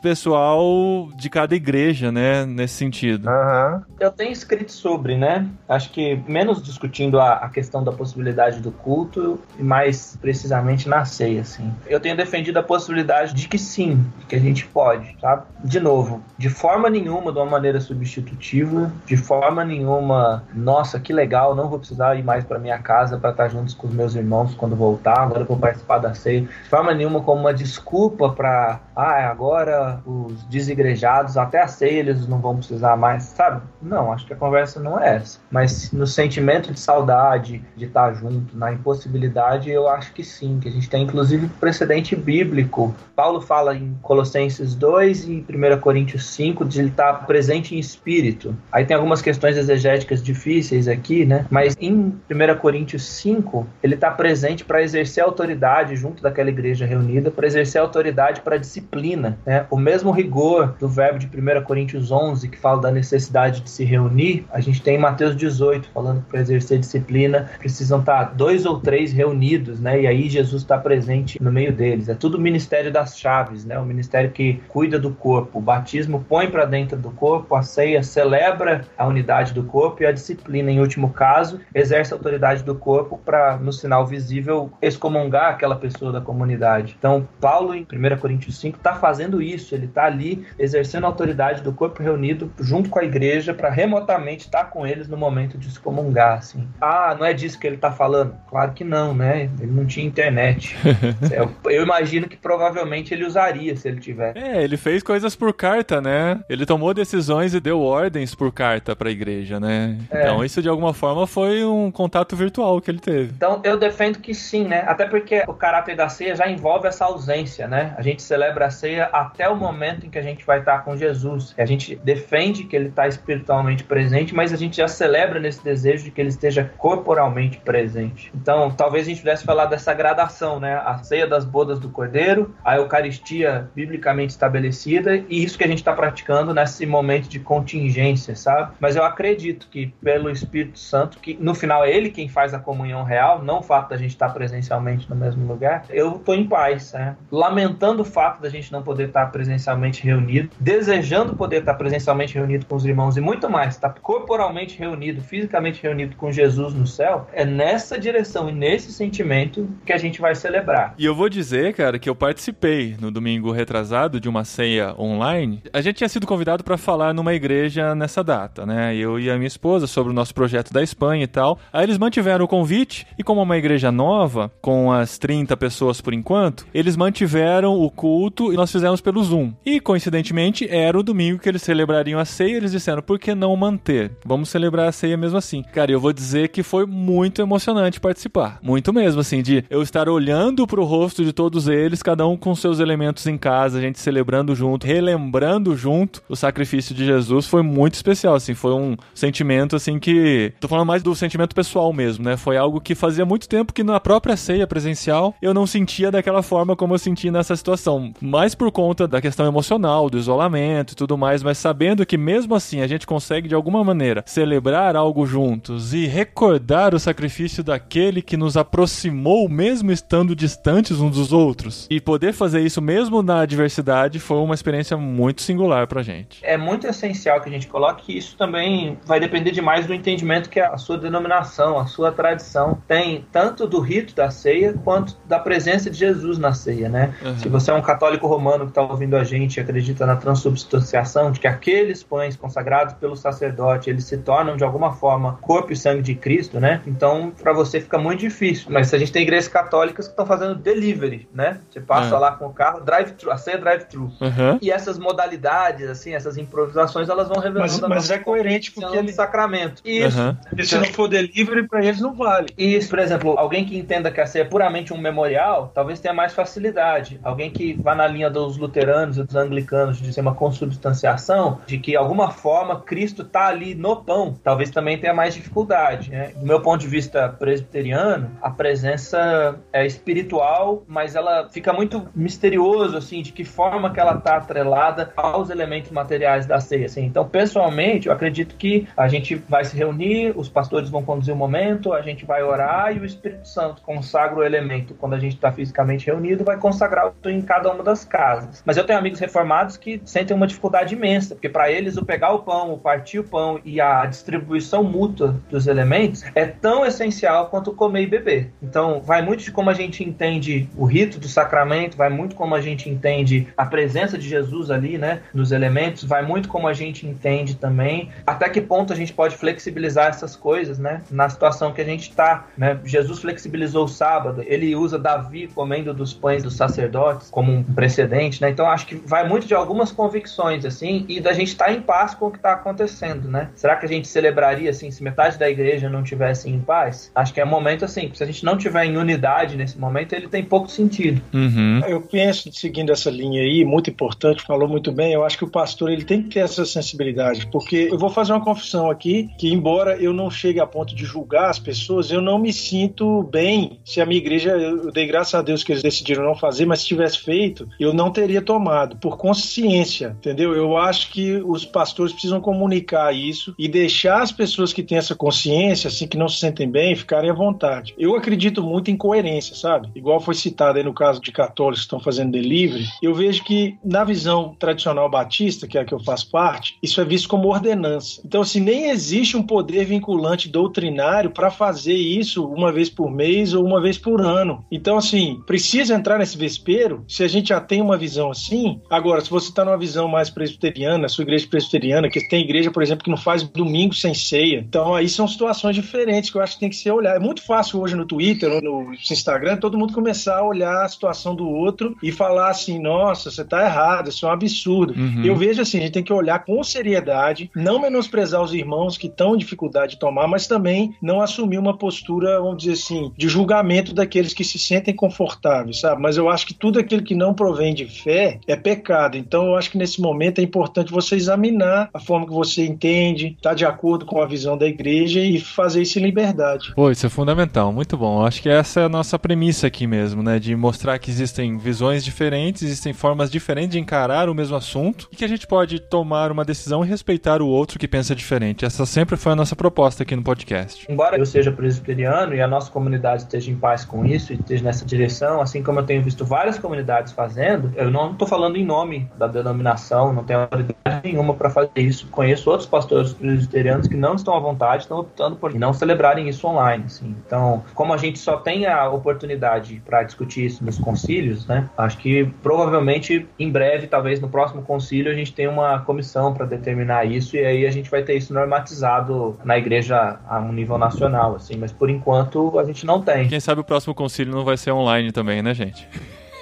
[0.01, 2.45] pessoal de cada igreja, né?
[2.45, 3.29] Nesse sentido.
[3.29, 3.83] Aham.
[3.99, 5.47] Eu tenho escrito sobre, né?
[5.67, 11.05] Acho que menos discutindo a, a questão da possibilidade do culto e mais precisamente na
[11.05, 11.73] ceia, assim.
[11.87, 15.43] Eu tenho defendido a possibilidade de que sim, que a gente pode, sabe?
[15.63, 21.55] De novo, de forma nenhuma de uma maneira substitutiva, de forma nenhuma, nossa, que legal,
[21.55, 24.53] não vou precisar ir mais para minha casa para estar juntos com os meus irmãos
[24.55, 26.41] quando voltar, agora eu vou participar da ceia.
[26.41, 32.27] De forma nenhuma como uma desculpa para, ah, agora os desigrejados até a ceia eles
[32.27, 33.61] não vão precisar mais, sabe?
[33.79, 35.39] Não, acho que a conversa não é essa.
[35.51, 40.67] Mas no sentimento de saudade, de estar junto, na impossibilidade, eu acho que sim, que
[40.67, 42.95] a gente tem inclusive precedente bíblico.
[43.15, 47.79] Paulo fala em Colossenses 2 e em 1 Coríntios 5 de ele estar presente em
[47.79, 48.55] espírito.
[48.71, 51.45] Aí tem algumas questões exegéticas difíceis aqui, né?
[51.51, 51.93] Mas em
[52.29, 57.79] 1 Coríntios 5, ele está presente para exercer autoridade junto daquela igreja reunida, para exercer
[57.79, 59.65] autoridade para disciplina, né?
[59.69, 63.83] O mesmo rigor do verbo de 1 Coríntios 11, que fala da necessidade de se
[63.83, 68.65] reunir, a gente tem em Mateus 18, falando que para exercer disciplina precisam estar dois
[68.65, 70.01] ou três reunidos, né?
[70.01, 72.09] E aí Jesus está presente no meio deles.
[72.09, 73.77] É tudo o ministério das chaves, né?
[73.79, 75.59] O ministério que cuida do corpo.
[75.59, 80.05] O batismo põe para dentro do corpo, a ceia celebra a unidade do corpo e
[80.05, 85.51] a disciplina, em último caso, exerce a autoridade do corpo para, no sinal visível, excomungar
[85.51, 86.95] aquela pessoa da comunidade.
[86.97, 89.73] Então, Paulo, em 1 Coríntios 5, está fazendo isso.
[89.73, 94.45] Ele está ali exercendo a autoridade do corpo reunido junto com a igreja para remotamente
[94.45, 96.37] estar com eles no momento de excomungar.
[96.37, 96.67] Assim.
[96.81, 98.35] Ah, não é disso que ele está falando?
[98.49, 99.49] Claro que não, né?
[99.59, 100.75] Ele não tinha internet.
[101.31, 104.37] eu, eu imagino que provavelmente ele usaria se ele tivesse.
[104.37, 106.39] É, ele fez coisas por carta, né?
[106.49, 109.97] Ele tomou decisões e deu ordens por carta pra igreja, né?
[110.09, 110.21] É.
[110.21, 113.33] Então isso de alguma forma foi um contato virtual que ele teve.
[113.35, 114.83] Então eu defendo que sim, né?
[114.87, 117.93] Até porque o caráter da ceia já envolve essa ausência, né?
[117.97, 120.95] A gente celebra a ceia até o momento em que a gente vai estar com
[120.95, 121.53] Jesus.
[121.57, 126.05] A gente defende que ele está espiritualmente presente, mas a gente já celebra nesse desejo
[126.05, 128.31] de que ele esteja corporalmente presente.
[128.35, 130.75] Então, talvez a gente pudesse falar dessa gradação, né?
[130.75, 135.79] A ceia das bodas do Cordeiro, a Eucaristia biblicamente estabelecida e isso que a gente
[135.79, 138.73] está praticando nesse momento de contingência, sabe?
[138.79, 142.59] Mas eu acredito que pelo Espírito Santo, que no final é ele quem faz a
[142.59, 146.47] comunhão real, não o fato da gente estar presencialmente no mesmo lugar, eu estou em
[146.47, 147.15] paz, né?
[147.31, 152.65] Lamentando o fato da gente não poder estar presencialmente reunido, desejando poder estar presencialmente reunido
[152.65, 157.27] com os irmãos e muito mais, estar corporalmente reunido, fisicamente reunido com Jesus no céu,
[157.33, 160.93] é nessa direção e nesse sentimento que a gente vai celebrar.
[160.97, 165.63] E eu vou dizer, cara, que eu participei no domingo retrasado de uma ceia online.
[165.73, 168.95] A gente tinha sido convidado para falar numa igreja nessa data, né?
[168.95, 171.59] Eu e a minha esposa sobre o nosso projeto da Espanha e tal.
[171.71, 176.01] Aí eles mantiveram o convite e como é uma igreja nova, com as 30 pessoas
[176.01, 179.53] por enquanto, eles mantiveram o culto e nós fizemos pelo Zoom.
[179.65, 183.55] E coincidentemente era o domingo que eles celebrariam a ceia, eles disseram: "Por que não
[183.55, 184.11] manter?
[184.25, 185.63] Vamos celebrar a ceia mesmo assim".
[185.73, 188.59] Cara, eu vou dizer que foi muito emocionante participar.
[188.61, 192.55] Muito mesmo assim de eu estar olhando pro rosto de todos eles, cada um com
[192.55, 197.61] seus elementos em casa, a gente celebrando junto, relembrando junto o sacrifício de Jesus, foi
[197.61, 202.23] muito especial assim, foi um sentimento assim que tô falando mais do sentimento pessoal mesmo,
[202.23, 202.37] né?
[202.37, 206.41] Foi algo que fazia muito tempo que na própria ceia presencial eu não sentia daquela
[206.41, 210.95] forma como eu senti nessa situação, mais por conta da questão emocional, do isolamento e
[210.95, 215.25] tudo mais, mas sabendo que mesmo assim a gente consegue de alguma maneira celebrar algo
[215.25, 221.87] juntos e recordar o sacrifício daquele que nos aproximou mesmo estando distantes uns dos outros
[221.89, 226.39] e poder fazer isso mesmo na adversidade foi uma experiência muito singular pra gente.
[226.43, 230.51] É muito essencial que a gente coloque que isso também vai depender demais do entendimento
[230.51, 235.39] que a sua denominação, a sua tradição tem, tanto do rito da ceia quanto da
[235.39, 237.15] presença de Jesus na ceia, né?
[237.25, 237.39] Uhum.
[237.39, 241.31] Se você é um católico romano que está ouvindo a gente e acredita na transubstanciação,
[241.31, 245.75] de que aqueles pães consagrados pelo sacerdote, eles se tornam de alguma forma corpo e
[245.75, 246.81] sangue de Cristo, né?
[246.85, 248.67] Então, para você fica muito difícil.
[248.69, 251.59] Mas a gente tem igrejas católicas que estão fazendo delivery, né?
[251.69, 252.19] Você passa É.
[252.19, 254.11] lá com o carro, drive-thru, a ceia drive-thru.
[254.21, 254.57] Uhum.
[254.61, 258.81] E essas modalidades, assim, essas improvisações, elas vão revelando Mas, a mas é coerente porque
[258.85, 259.81] convicção ele, do sacramento.
[259.85, 260.19] Isso.
[260.19, 260.35] Uhum.
[260.49, 262.47] porque se não for delivery, para eles não vale.
[262.57, 266.13] Isso, por exemplo, alguém que entenda que a ceia é puramente um memorial, talvez tenha
[266.13, 267.19] mais facilidade.
[267.23, 271.77] Alguém que vá na linha dos luteranos e dos anglicanos de ser uma consubstanciação, de
[271.77, 276.11] que de alguma forma Cristo está ali no pão, talvez também tenha mais dificuldade.
[276.11, 276.31] Né?
[276.35, 282.95] Do meu ponto de vista presbiteriano, a presença é espiritual, mas ela fica muito misterioso,
[282.97, 286.85] assim, de que forma que ela está atrelada aos elementos materiais da ceia.
[286.85, 287.05] Assim.
[287.05, 291.37] Então, pessoalmente, eu acredito que a gente vai se reunir, os pastores vão conduzir o
[291.37, 294.93] momento, a gente vai orar e o Espírito Santo consagra o elemento.
[294.93, 298.36] Quando a gente está fisicamente reunido, vai consagrar em cada uma das casas.
[298.65, 302.31] Mas eu tenho amigos reformados que sentem uma dificuldade imensa, porque para eles o pegar
[302.31, 307.47] o pão, o partir o pão e a distribuição mútua dos elementos é tão essencial
[307.47, 308.51] quanto comer e beber.
[308.61, 312.55] Então, vai muito de como a gente entende o rito do sacramento, vai muito como
[312.55, 316.73] a gente entende a presença de Jesus ali, né, nos elementos, vai muito como a
[316.73, 321.71] gente entende também até que ponto a gente pode flexibilizar essas coisas, né, na situação
[321.71, 322.79] que a gente está, né?
[322.83, 328.26] Jesus flexibilizou o sábado, ele usa Davi comendo dos pães dos sacerdotes como um precedente,
[328.41, 328.49] né?
[328.49, 332.13] Então acho que vai muito de algumas convicções assim e da gente estar em paz
[332.13, 333.49] com o que está acontecendo, né?
[333.55, 337.11] Será que a gente celebraria assim se metade da igreja não tivesse em paz?
[337.15, 340.13] Acho que é um momento assim, se a gente não tiver em unidade nesse momento,
[340.13, 341.21] ele tem pouco sentido.
[341.33, 341.81] Uhum.
[341.87, 345.49] Eu penso, seguindo essa linha aí, muito importante, falou muito bem, eu acho que o
[345.49, 349.51] pastor ele tem que ter essa sensibilidade, porque eu vou fazer uma confissão aqui, que
[349.51, 353.79] embora eu não chegue a ponto de julgar as pessoas, eu não me sinto bem
[353.83, 356.79] se a minha igreja, eu dei graças a Deus que eles decidiram não fazer, mas
[356.79, 360.55] se tivesse feito, eu não teria tomado, por consciência, entendeu?
[360.55, 365.13] Eu acho que os pastores precisam comunicar isso e deixar as pessoas que têm essa
[365.13, 367.93] consciência, assim, que não se sentem bem, ficarem à vontade.
[367.95, 369.89] Eu acredito muito em coerência, sabe?
[369.95, 373.77] Igual foi citado aí no caso de católicos que estão fazendo delivery, eu vejo que
[373.85, 377.49] na visão tradicional batista, que é a que eu faço parte, isso é visto como
[377.49, 378.19] ordenança.
[378.25, 383.53] Então, assim, nem existe um poder vinculante doutrinário para fazer isso uma vez por mês
[383.53, 384.65] ou uma vez por ano.
[384.71, 388.79] Então, assim, precisa entrar nesse vespeiro se a gente já tem uma visão assim.
[388.89, 392.83] Agora, se você está numa visão mais presbiteriana, sua igreja presbiteriana, que tem igreja, por
[392.83, 394.59] exemplo, que não faz domingo sem ceia.
[394.59, 397.15] Então, aí são situações diferentes que eu acho que tem que ser olhar.
[397.15, 400.89] É muito fácil hoje no Twitter ou no Instagram todo mundo começar a olhar a
[400.89, 404.93] situação do outro e falar assim: nossa, você está errado, isso é um absurdo.
[404.93, 405.23] Uhum.
[405.23, 409.07] Eu vejo assim, a gente tem que olhar com seriedade, não menosprezar os irmãos que
[409.07, 413.27] estão em dificuldade de tomar, mas também não assumir uma postura, vamos dizer assim, de
[413.27, 416.01] julgamento daqueles que se sentem confortáveis, sabe?
[416.01, 419.17] Mas eu acho que tudo aquilo que não provém de fé é pecado.
[419.17, 423.35] Então eu acho que nesse momento é importante você examinar a forma que você entende,
[423.37, 426.73] está de acordo com a visão da igreja e fazer isso em liberdade.
[426.75, 428.25] Pô, isso é fundamental, muito bom.
[428.25, 430.39] Acho que essa é a nossa premissa aqui mesmo, né?
[430.39, 435.15] De mostrar que existem visões diferentes, existem formas diferentes de encarar o mesmo assunto e
[435.15, 438.65] que a gente pode tomar uma decisão e respeitar o outro que pensa diferente.
[438.65, 440.85] Essa sempre foi a nossa proposta aqui no podcast.
[440.89, 444.63] Embora eu seja presbiteriano e a nossa comunidade esteja em paz com isso e esteja
[444.63, 448.65] nessa direção, assim como eu tenho visto várias comunidades fazendo, eu não estou falando em
[448.65, 452.07] nome da denominação, não tenho autoridade nenhuma para fazer isso.
[452.07, 456.47] Conheço outros pastores presbiterianos que não estão à vontade, estão optando por não celebrarem isso
[456.47, 456.85] online.
[456.85, 457.15] Assim.
[457.25, 461.69] Então, como a gente só tem a oportunidade para discutir isso nos concílios, né?
[461.77, 466.45] Acho que provavelmente em breve, talvez no próximo concílio, a gente tenha uma comissão para
[466.45, 470.77] determinar isso e aí a gente vai ter isso normatizado na igreja a um nível
[470.77, 471.57] nacional, assim.
[471.57, 473.27] Mas por enquanto a gente não tem.
[473.27, 475.87] Quem sabe o próximo concílio não vai ser online também, né, gente?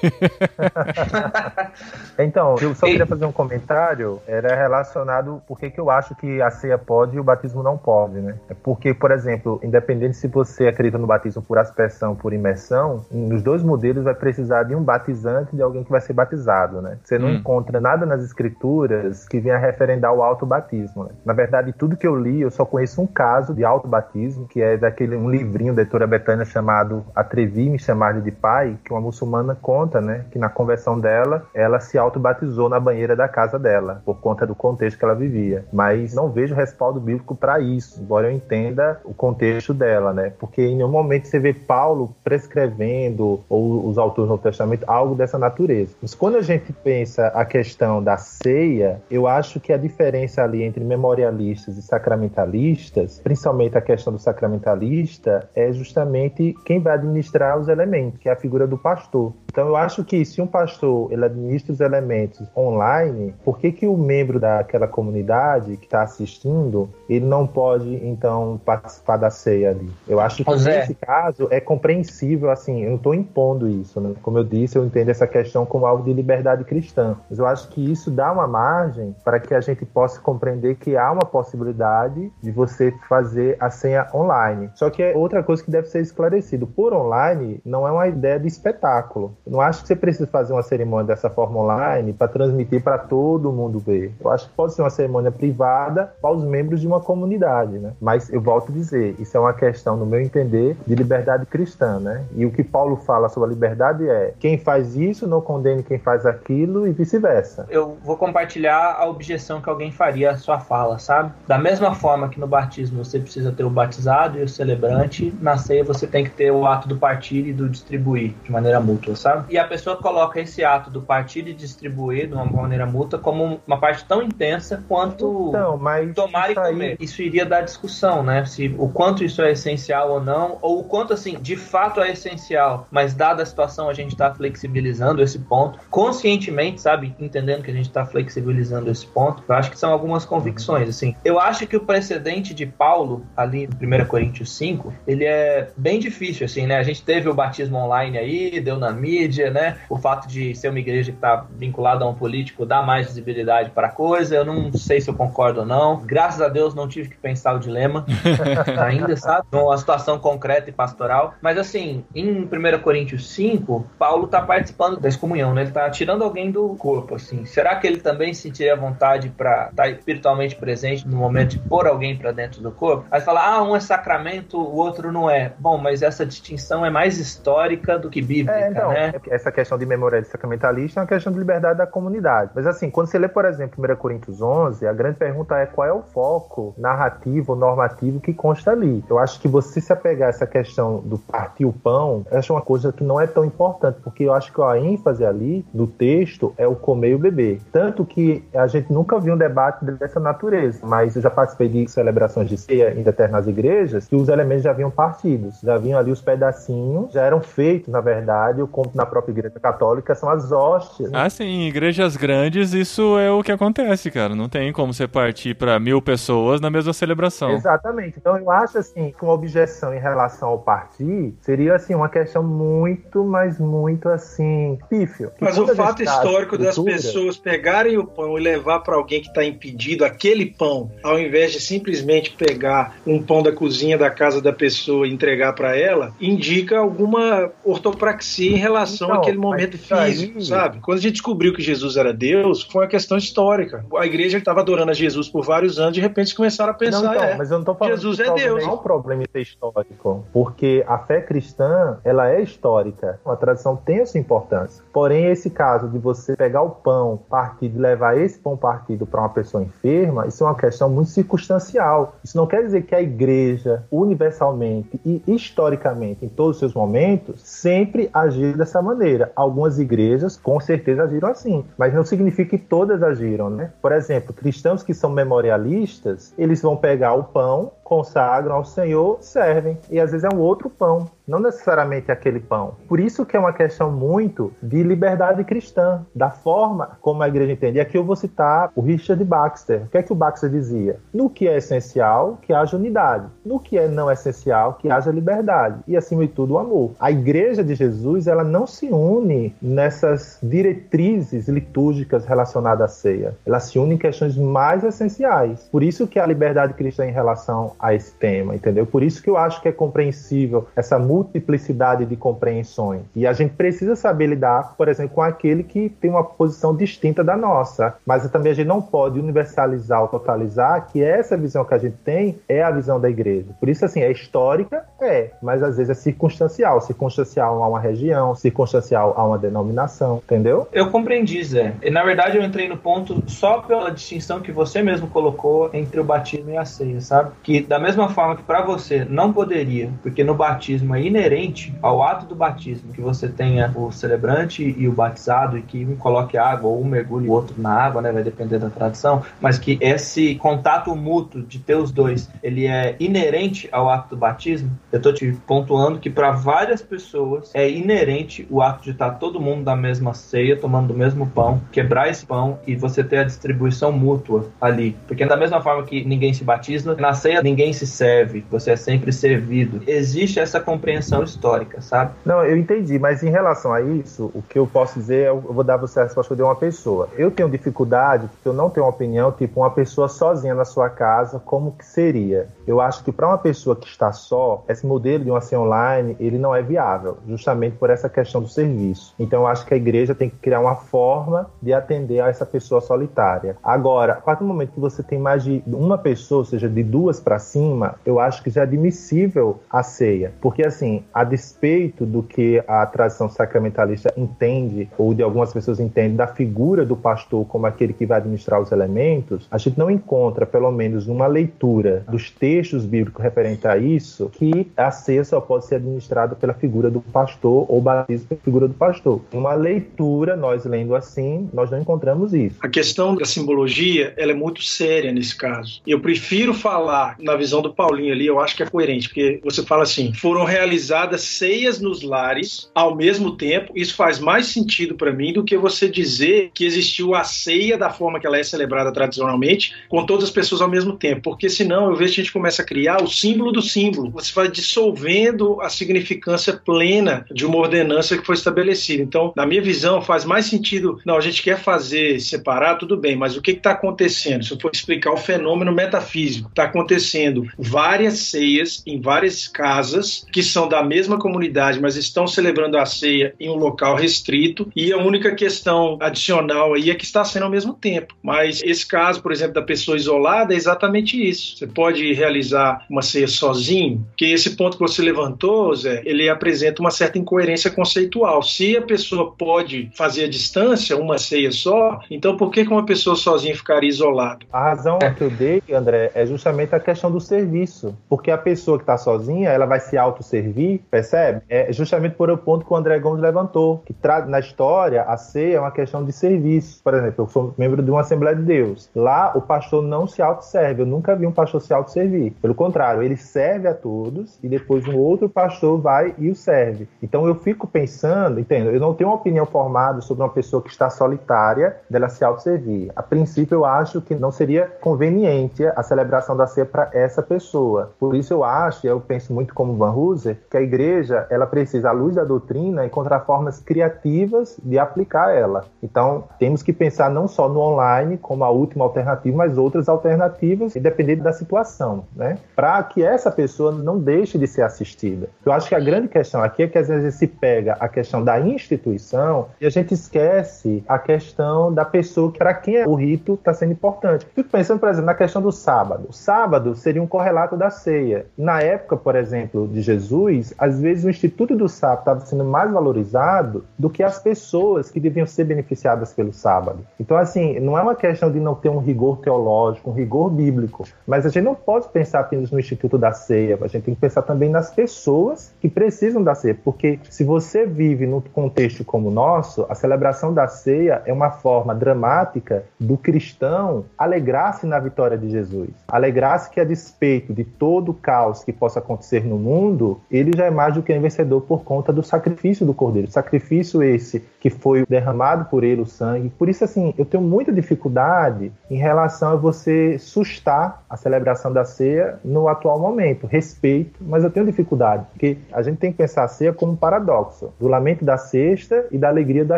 [2.18, 6.50] então, eu só queria fazer um comentário, era relacionado por que eu acho que a
[6.50, 8.36] ceia pode e o batismo não pode, né?
[8.50, 13.42] É porque, por exemplo, independente se você acredita no batismo por aspersão, por imersão, nos
[13.42, 16.98] dois modelos vai precisar de um batizante e de alguém que vai ser batizado, né?
[17.04, 17.36] Você não hum.
[17.36, 21.12] encontra nada nas escrituras que venha referendar o autobatismo, né?
[21.26, 24.78] Na verdade, tudo que eu li, eu só conheço um caso de autobatismo, que é
[24.78, 29.95] daquele um livrinho da editora Betânia chamado Atrevi-me chamar de pai, que uma muçulmana conta
[29.96, 34.20] conta, né, que na conversão dela, ela se autobatizou na banheira da casa dela, por
[34.20, 35.66] conta do contexto que ela vivia.
[35.72, 40.34] Mas não vejo respaldo bíblico para isso, embora eu entenda o contexto dela, né?
[40.40, 45.38] Porque em nenhum momento você vê Paulo prescrevendo, ou os autores no Testamento, algo dessa
[45.38, 45.96] natureza.
[46.02, 50.64] Mas quando a gente pensa a questão da ceia, eu acho que a diferença ali
[50.64, 57.68] entre memorialistas e sacramentalistas, principalmente a questão do sacramentalista, é justamente quem vai administrar os
[57.68, 59.34] elementos, que é a figura do pastor.
[59.56, 63.88] Então eu acho que se um pastor ele administra os elementos online, por que, que
[63.88, 69.90] o membro daquela comunidade que está assistindo ele não pode então participar da ceia ali?
[70.06, 70.80] Eu acho que José.
[70.80, 74.14] nesse caso é compreensível, assim, eu não estou impondo isso, né?
[74.22, 77.70] Como eu disse, eu entendo essa questão como algo de liberdade cristã, mas eu acho
[77.70, 82.30] que isso dá uma margem para que a gente possa compreender que há uma possibilidade
[82.44, 84.70] de você fazer a senha online.
[84.76, 86.68] Só que é outra coisa que deve ser esclarecido.
[86.68, 89.38] Por online não é uma ideia de espetáculo.
[89.46, 93.52] Não acho que você precisa fazer uma cerimônia dessa forma online para transmitir para todo
[93.52, 94.14] mundo ver.
[94.20, 97.94] Eu acho que pode ser uma cerimônia privada para os membros de uma comunidade, né?
[98.02, 102.00] Mas eu volto a dizer, isso é uma questão, no meu entender, de liberdade cristã,
[102.00, 102.26] né?
[102.36, 106.00] E o que Paulo fala sobre a liberdade é quem faz isso não condene quem
[106.00, 107.68] faz aquilo e vice-versa.
[107.70, 111.32] Eu vou compartilhar a objeção que alguém faria à sua fala, sabe?
[111.48, 115.58] Da mesma forma que no batismo você precisa ter o batizado e o celebrante, na
[115.58, 119.16] ceia você tem que ter o ato do partir e do distribuir de maneira mútua,
[119.16, 119.35] sabe?
[119.50, 123.60] E a pessoa coloca esse ato do partir e distribuir de uma maneira mútua como
[123.66, 125.80] uma parte tão intensa quanto então,
[126.14, 126.92] tomar e comer.
[126.92, 126.98] Aí...
[127.00, 128.46] Isso iria dar discussão, né?
[128.46, 132.12] Se o quanto isso é essencial ou não, ou o quanto, assim, de fato é
[132.12, 137.16] essencial, mas dada a situação a gente está flexibilizando esse ponto, conscientemente, sabe?
[137.20, 139.44] Entendendo que a gente está flexibilizando esse ponto.
[139.48, 141.16] Eu acho que são algumas convicções, assim.
[141.24, 146.00] Eu acho que o precedente de Paulo, ali em 1 Coríntios 5, ele é bem
[146.00, 146.78] difícil, assim, né?
[146.78, 149.78] A gente teve o batismo online aí, deu na mídia, mídia, né?
[149.90, 153.72] O fato de ser uma igreja que está vinculada a um político dá mais visibilidade
[153.72, 154.36] para a coisa.
[154.36, 155.98] Eu não sei se eu concordo ou não.
[156.06, 158.06] Graças a Deus não tive que pensar o dilema
[158.80, 159.48] ainda, sabe?
[159.52, 161.34] Uma situação concreta e pastoral.
[161.42, 165.62] Mas assim, em 1 Coríntios 5, Paulo está participando da excomunhão, né?
[165.62, 167.46] Ele está tirando alguém do corpo, assim.
[167.46, 171.88] Será que ele também sentiria vontade para estar tá espiritualmente presente no momento de pôr
[171.88, 173.06] alguém para dentro do corpo?
[173.10, 175.54] Aí fala, ah, um é sacramento, o outro não é.
[175.58, 179.15] Bom, mas essa distinção é mais histórica do que bíblica, é, então, né?
[179.30, 182.52] Essa questão de memorialismo sacramentalista é uma questão de liberdade da comunidade.
[182.56, 185.88] Mas assim, quando você lê, por exemplo, 1 Coríntios 11, a grande pergunta é qual
[185.88, 189.04] é o foco narrativo normativo que consta ali.
[189.10, 192.54] Eu acho que você se apegar a essa questão do partir o pão, eu acho
[192.54, 195.88] uma coisa que não é tão importante, porque eu acho que a ênfase ali do
[195.88, 197.62] texto é o comer e o beber.
[197.72, 201.88] Tanto que a gente nunca viu um debate dessa natureza, mas eu já participei de
[201.88, 206.12] celebrações de ceia em determinadas igrejas que os elementos já vinham partidos, já vinham ali
[206.12, 210.52] os pedacinhos, já eram feitos, na verdade, eu compro na própria igreja católica são as
[210.52, 211.12] hóstias.
[211.12, 211.20] Né?
[211.22, 214.36] Ah, sim, em igrejas grandes isso é o que acontece, cara.
[214.36, 217.52] Não tem como você partir para mil pessoas na mesma celebração.
[217.52, 218.18] Exatamente.
[218.18, 222.44] Então eu acho assim que uma objeção em relação ao partir seria assim uma questão
[222.44, 225.32] muito, mas muito assim pífio.
[225.40, 229.44] Mas o fato histórico das pessoas pegarem o pão e levar para alguém que está
[229.44, 234.52] impedido aquele pão, ao invés de simplesmente pegar um pão da cozinha da casa da
[234.52, 239.94] pessoa e entregar para ela, indica alguma ortopraxia em relação relação Então, àquele momento isso
[239.94, 240.80] aí- físico, sabe?
[240.80, 243.86] Quando a gente descobriu que Jesus era Deus, foi uma questão histórica.
[243.98, 247.14] A igreja estava adorando a Jesus por vários anos, de repente começaram a pensar, não,
[247.14, 248.64] então, é, mas eu não tô falando Jesus é Deus.
[248.64, 253.20] Não é um problema em ser histórico, porque a fé cristã, ela é histórica.
[253.26, 254.84] A tradição tem essa importância.
[254.94, 259.22] Porém, esse caso de você pegar o pão partido e levar esse pão partido para
[259.22, 262.16] uma pessoa enferma, isso é uma questão muito circunstancial.
[262.24, 267.42] Isso não quer dizer que a igreja, universalmente e historicamente, em todos os seus momentos,
[267.42, 269.32] sempre agiu dessa maneira.
[269.36, 273.72] Algumas igrejas, com certeza, agiram assim, mas não significa que todas agiram, né?
[273.82, 279.78] Por exemplo, cristãos que são memorialistas, eles vão pegar o pão, consagram ao Senhor, servem.
[279.90, 282.76] E às vezes é um outro pão, não necessariamente aquele pão.
[282.88, 287.52] Por isso que é uma questão muito de liberdade cristã, da forma como a igreja
[287.52, 287.78] entende.
[287.78, 289.84] E aqui eu vou citar o Richard Baxter.
[289.84, 291.00] O que é que o Baxter dizia?
[291.14, 293.26] No que é essencial, que haja unidade.
[293.46, 295.80] No que é não essencial, que haja liberdade.
[295.88, 296.92] E acima de tudo, o amor.
[297.00, 303.36] A igreja de Jesus, ela não se une nessas diretrizes litúrgicas relacionadas à ceia.
[303.46, 305.68] Ela se une em questões mais essenciais.
[305.72, 308.86] Por isso que a liberdade cristã em relação a esse tema, entendeu?
[308.86, 313.02] Por isso que eu acho que é compreensível essa multiplicidade de compreensões.
[313.16, 317.24] E a gente precisa saber lidar, por exemplo, com aquele que tem uma posição distinta
[317.24, 317.96] da nossa.
[318.06, 321.96] Mas também a gente não pode universalizar ou totalizar que essa visão que a gente
[322.04, 323.48] tem é a visão da igreja.
[323.60, 326.82] Por isso, assim, é histórica, é, mas às vezes é circunstancial.
[326.82, 330.68] Circunstancial a uma região, circunstancial a uma denominação, entendeu?
[330.74, 331.76] Eu compreendi, Zé.
[331.92, 336.04] Na verdade, eu entrei no ponto só pela distinção que você mesmo colocou entre o
[336.04, 337.32] batismo e a ceia, sabe?
[337.42, 342.04] Que da mesma forma que para você não poderia, porque no batismo é inerente ao
[342.04, 346.38] ato do batismo que você tenha o celebrante e o batizado e que um coloque
[346.38, 348.12] água ou um mergulhe o outro na água, né?
[348.12, 352.96] Vai depender da tradição, mas que esse contato mútuo de ter os dois, ele é
[353.00, 354.72] inerente ao ato do batismo.
[354.92, 359.40] Eu tô te pontuando que para várias pessoas é inerente o ato de estar todo
[359.40, 363.24] mundo da mesma ceia, tomando do mesmo pão, quebrar esse pão e você ter a
[363.24, 364.96] distribuição mútua ali.
[365.08, 368.76] Porque da mesma forma que ninguém se batiza, na ceia ninguém se serve, você é
[368.76, 369.82] sempre servido.
[369.88, 372.12] Existe essa compreensão histórica, sabe?
[372.26, 375.40] Não, eu entendi, mas em relação a isso, o que eu posso dizer é, eu
[375.40, 377.10] vou dar você a resposta de uma pessoa.
[377.18, 380.90] Eu tenho dificuldade, porque eu não tenho uma opinião, tipo, uma pessoa sozinha na sua
[380.90, 382.48] casa, como que seria?
[382.68, 386.16] Eu acho que para uma pessoa que está só, esse modelo de uma ceia online,
[386.20, 389.14] ele não é viável, justamente por essa questão do serviço.
[389.20, 392.46] Então eu acho que a igreja tem que criar uma forma de atender a essa
[392.46, 393.58] pessoa solitária.
[393.64, 396.84] Agora, a partir do momento que você tem mais de uma pessoa, ou seja, de
[396.84, 400.34] duas para cima, eu acho que já é admissível a ceia.
[400.42, 406.16] Porque, assim, a despeito do que a tradição sacramentalista entende, ou de algumas pessoas entendem,
[406.16, 410.46] da figura do pastor como aquele que vai administrar os elementos, a gente não encontra,
[410.46, 415.66] pelo menos numa leitura dos textos bíblicos referentes a isso, que a ceia só pode
[415.66, 419.22] ser administrada pela figura do pastor ou batismo pela figura do pastor.
[419.34, 422.58] Uma leitura, nós lendo assim, nós não encontramos isso.
[422.62, 425.82] A questão da simbologia, ela é muito séria nesse caso.
[425.86, 429.64] Eu prefiro falar na visão do Paulinho ali, eu acho que é coerente, porque você
[429.64, 430.44] fala assim, foram
[430.76, 435.58] realizadas ceias nos lares ao mesmo tempo, isso faz mais sentido para mim do que
[435.58, 440.26] você dizer que existiu a ceia da forma que ela é celebrada tradicionalmente, com todas
[440.26, 443.02] as pessoas ao mesmo tempo, porque senão eu vejo que a gente começa a criar
[443.02, 444.12] o símbolo do símbolo.
[444.12, 449.02] Você vai dissolvendo a significância plena de uma ordenança que foi estabelecida.
[449.02, 453.16] Então, na minha visão, faz mais sentido, não, a gente quer fazer separar, tudo bem,
[453.16, 454.44] mas o que está acontecendo?
[454.44, 460.44] Se eu for explicar o fenômeno metafísico, está acontecendo várias ceias em várias casas que
[460.56, 464.98] são da mesma comunidade, mas estão celebrando a ceia em um local restrito, e a
[464.98, 468.16] única questão adicional aí é que está sendo ao mesmo tempo.
[468.24, 471.58] Mas esse caso, por exemplo, da pessoa isolada é exatamente isso.
[471.58, 476.82] Você pode realizar uma ceia sozinho, que esse ponto que você levantou, Zé, ele apresenta
[476.82, 478.42] uma certa incoerência conceitual.
[478.42, 483.18] Se a pessoa pode fazer a distância, uma ceia só, então por que uma pessoa
[483.18, 484.46] sozinha ficaria isolada?
[484.54, 487.94] A razão que eu dei, André, é justamente a questão do serviço.
[488.08, 490.45] Porque a pessoa que está sozinha, ela vai se autosservir,
[490.90, 491.42] percebe?
[491.50, 493.84] É justamente por o ponto que o André Gomes levantou.
[493.86, 493.96] Que
[494.28, 496.82] na história, a ceia é uma questão de serviço.
[496.84, 498.90] Por exemplo, eu sou membro de uma Assembleia de Deus.
[498.96, 500.82] Lá, o pastor não se autosserve.
[500.82, 502.34] Eu nunca vi um pastor se autosservir.
[502.42, 506.88] Pelo contrário, ele serve a todos e depois um outro pastor vai e o serve.
[507.02, 510.70] Então eu fico pensando, entendo, eu não tenho uma opinião formada sobre uma pessoa que
[510.70, 512.92] está solitária dela se autosservir.
[512.96, 517.92] A princípio, eu acho que não seria conveniente a celebração da ceia para essa pessoa.
[518.00, 521.46] Por isso eu acho, e eu penso muito como Van Hooser, que a igreja ela
[521.46, 525.66] precisa, à luz da doutrina, encontrar formas criativas de aplicar ela.
[525.82, 530.76] Então, temos que pensar não só no online como a última alternativa, mas outras alternativas,
[530.76, 532.38] independente da situação, né?
[532.56, 535.30] Para que essa pessoa não deixe de ser assistida.
[535.46, 538.24] Eu acho que a grande questão aqui é que às vezes se pega a questão
[538.24, 543.54] da instituição e a gente esquece a questão da pessoa para quem o rito está
[543.54, 544.26] sendo importante.
[544.34, 546.08] Fico pensando, por exemplo, na questão do sábado.
[546.10, 548.26] O sábado seria um correlato da ceia.
[548.38, 550.25] Na época, por exemplo, de Jesus,
[550.58, 555.00] às vezes o Instituto do Sábado estava sendo mais valorizado do que as pessoas que
[555.00, 556.80] deviam ser beneficiadas pelo sábado.
[557.00, 560.86] Então, assim, não é uma questão de não ter um rigor teológico, um rigor bíblico,
[561.06, 564.02] mas a gente não pode pensar apenas no Instituto da Ceia, a gente tem que
[564.02, 569.10] pensar também nas pessoas que precisam da ceia, porque se você vive num contexto como
[569.10, 575.18] o nosso, a celebração da ceia é uma forma dramática do cristão alegrar-se na vitória
[575.18, 580.00] de Jesus, alegrar-se que a despeito de todo o caos que possa acontecer no mundo,
[580.16, 583.84] ele já é mais do que um vencedor por conta do sacrifício do Cordeiro, sacrifício
[583.84, 586.30] esse que foi derramado por ele o sangue.
[586.38, 591.66] Por isso, assim, eu tenho muita dificuldade em relação a você sustar a celebração da
[591.66, 593.28] ceia no atual momento.
[593.28, 596.76] Respeito, mas eu tenho dificuldade, porque a gente tem que pensar a ceia como um
[596.76, 599.58] paradoxo do lamento da sexta e da alegria da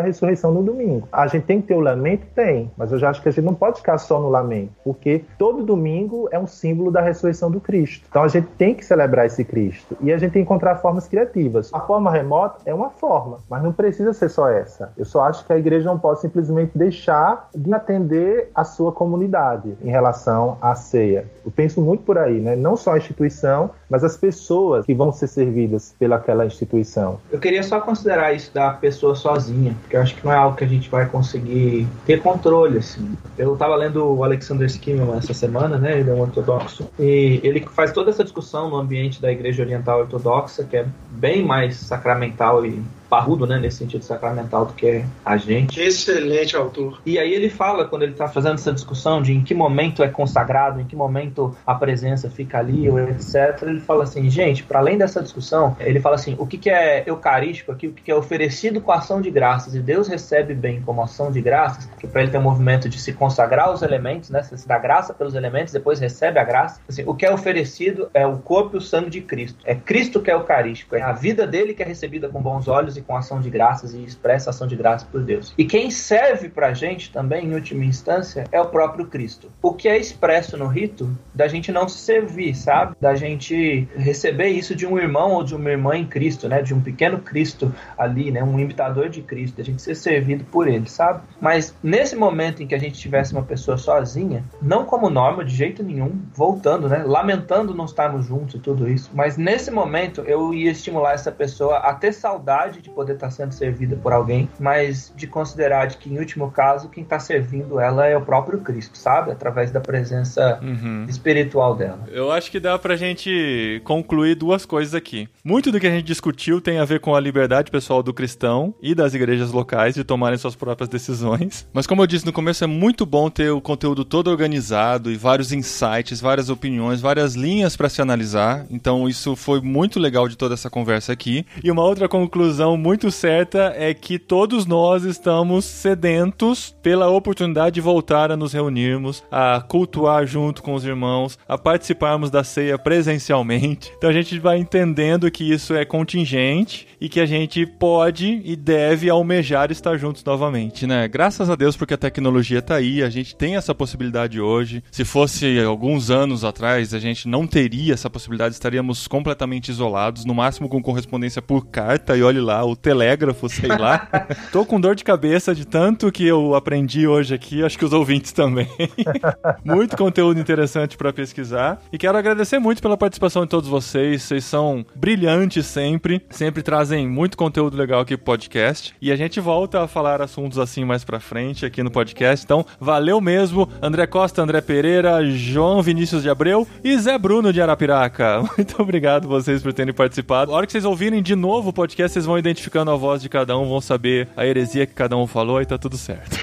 [0.00, 1.06] ressurreição no domingo.
[1.12, 2.26] A gente tem que ter o lamento?
[2.34, 5.22] Tem, mas eu já acho que a gente não pode ficar só no lamento, porque
[5.38, 8.06] todo domingo é um símbolo da ressurreição do Cristo.
[8.08, 11.70] Então a gente tem que celebrar esse Cristo e a gente tem encontrar formas criativas.
[11.74, 14.92] A forma remota é uma forma, mas não precisa ser só essa.
[14.96, 19.76] Eu só acho que a igreja não pode simplesmente deixar de atender a sua comunidade
[19.82, 21.26] em relação à ceia.
[21.44, 22.56] Eu penso muito por aí, né?
[22.56, 27.18] Não só a instituição, mas as pessoas que vão ser servidas pelaquela instituição.
[27.30, 30.56] Eu queria só considerar isso da pessoa sozinha, porque eu acho que não é algo
[30.56, 33.16] que a gente vai conseguir ter controle, assim.
[33.36, 35.98] Eu estava lendo o Alexander Schimmel essa semana, né?
[36.00, 40.00] Ele é um ortodoxo, e ele faz toda essa discussão no ambiente da Igreja Oriental
[40.00, 45.36] Ortodoxa, que é bem mais sacramental e parrudo, né, nesse sentido sacramental do que a
[45.36, 45.80] gente.
[45.80, 47.00] Excelente autor.
[47.04, 50.08] E aí ele fala, quando ele está fazendo essa discussão de em que momento é
[50.08, 54.78] consagrado, em que momento a presença fica ali, ou etc., ele fala assim, gente, para
[54.78, 58.10] além dessa discussão, ele fala assim, o que, que é eucarístico aqui, o que, que
[58.10, 62.06] é oferecido com ação de graças, e Deus recebe bem como ação de graças, que
[62.06, 65.34] para ele tem um movimento de se consagrar os elementos, né, se dá graça pelos
[65.34, 66.80] elementos, depois recebe a graça.
[66.88, 69.58] Assim, o que é oferecido é o corpo e o sangue de Cristo.
[69.64, 72.97] É Cristo que é eucarístico, é a vida dele que é recebida com bons olhos
[72.98, 75.54] e com ação de graças e expressa ação de graças por Deus.
[75.56, 79.50] E quem serve pra gente também, em última instância, é o próprio Cristo.
[79.62, 82.96] O que é expresso no rito da gente não se servir, sabe?
[83.00, 86.62] Da gente receber isso de um irmão ou de uma irmã em Cristo, né?
[86.62, 88.42] De um pequeno Cristo ali, né?
[88.42, 91.22] Um imitador de Cristo, da gente ser servido por ele, sabe?
[91.40, 95.54] Mas nesse momento em que a gente tivesse uma pessoa sozinha, não como norma de
[95.54, 97.02] jeito nenhum, voltando, né?
[97.04, 101.78] Lamentando não estarmos juntos e tudo isso, mas nesse momento eu ia estimular essa pessoa
[101.78, 106.12] a ter saudade de poder estar sendo servida por alguém, mas de considerar de que,
[106.12, 109.30] em último caso, quem está servindo ela é o próprio Cristo, sabe?
[109.30, 111.06] Através da presença uhum.
[111.08, 112.00] espiritual dela.
[112.10, 115.28] Eu acho que dá pra gente concluir duas coisas aqui.
[115.44, 118.74] Muito do que a gente discutiu tem a ver com a liberdade pessoal do cristão
[118.80, 121.66] e das igrejas locais de tomarem suas próprias decisões.
[121.72, 125.16] Mas como eu disse no começo, é muito bom ter o conteúdo todo organizado e
[125.16, 128.66] vários insights, várias opiniões, várias linhas para se analisar.
[128.70, 131.44] Então isso foi muito legal de toda essa conversa aqui.
[131.62, 137.80] E uma outra conclusão muito certa é que todos nós estamos sedentos pela oportunidade de
[137.80, 143.92] voltar a nos reunirmos, a cultuar junto com os irmãos, a participarmos da ceia presencialmente.
[143.98, 148.56] Então a gente vai entendendo que isso é contingente e que a gente pode e
[148.56, 151.08] deve almejar estar juntos novamente, né?
[151.08, 154.82] Graças a Deus porque a tecnologia tá aí, a gente tem essa possibilidade hoje.
[154.90, 160.34] Se fosse alguns anos atrás, a gente não teria essa possibilidade, estaríamos completamente isolados, no
[160.34, 164.08] máximo com correspondência por carta e olhe lá, o telégrafo, sei lá.
[164.52, 167.92] Tô com dor de cabeça de tanto que eu aprendi hoje aqui, acho que os
[167.92, 168.68] ouvintes também.
[169.64, 171.80] muito conteúdo interessante para pesquisar.
[171.92, 174.22] E quero agradecer muito pela participação de todos vocês.
[174.22, 178.94] Vocês são brilhantes sempre, sempre trazem muito conteúdo legal aqui pro podcast.
[179.00, 182.44] E a gente volta a falar assuntos assim mais pra frente aqui no podcast.
[182.44, 187.60] Então, valeu mesmo, André Costa, André Pereira, João Vinícius de Abreu e Zé Bruno de
[187.60, 188.42] Arapiraca.
[188.56, 190.52] Muito obrigado vocês por terem participado.
[190.52, 193.28] A hora que vocês ouvirem de novo o podcast, vocês vão identificando a voz de
[193.28, 196.36] cada um, vão saber a heresia que cada um falou e tá tudo certo.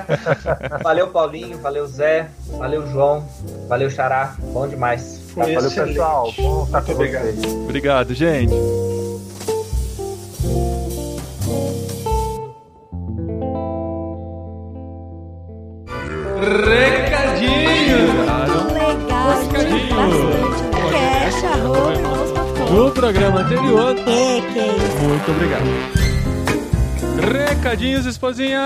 [0.82, 2.28] valeu, Paulinho, valeu, Zé,
[2.58, 3.28] valeu, João,
[3.68, 5.20] valeu, Xará, bom demais.
[5.36, 6.32] Valeu, pessoal.
[6.36, 7.44] Bom estar com vocês.
[7.64, 8.54] Obrigado, gente.
[16.40, 17.98] Recadinho!
[18.72, 19.94] Legal, Recadinho!
[19.94, 20.64] bastante.
[20.90, 22.43] Cash, arroba,
[22.74, 23.96] No programa anterior.
[24.00, 24.96] É, que isso.
[25.04, 26.03] Muito obrigado.
[27.16, 28.60] Recadinhos, esposinha!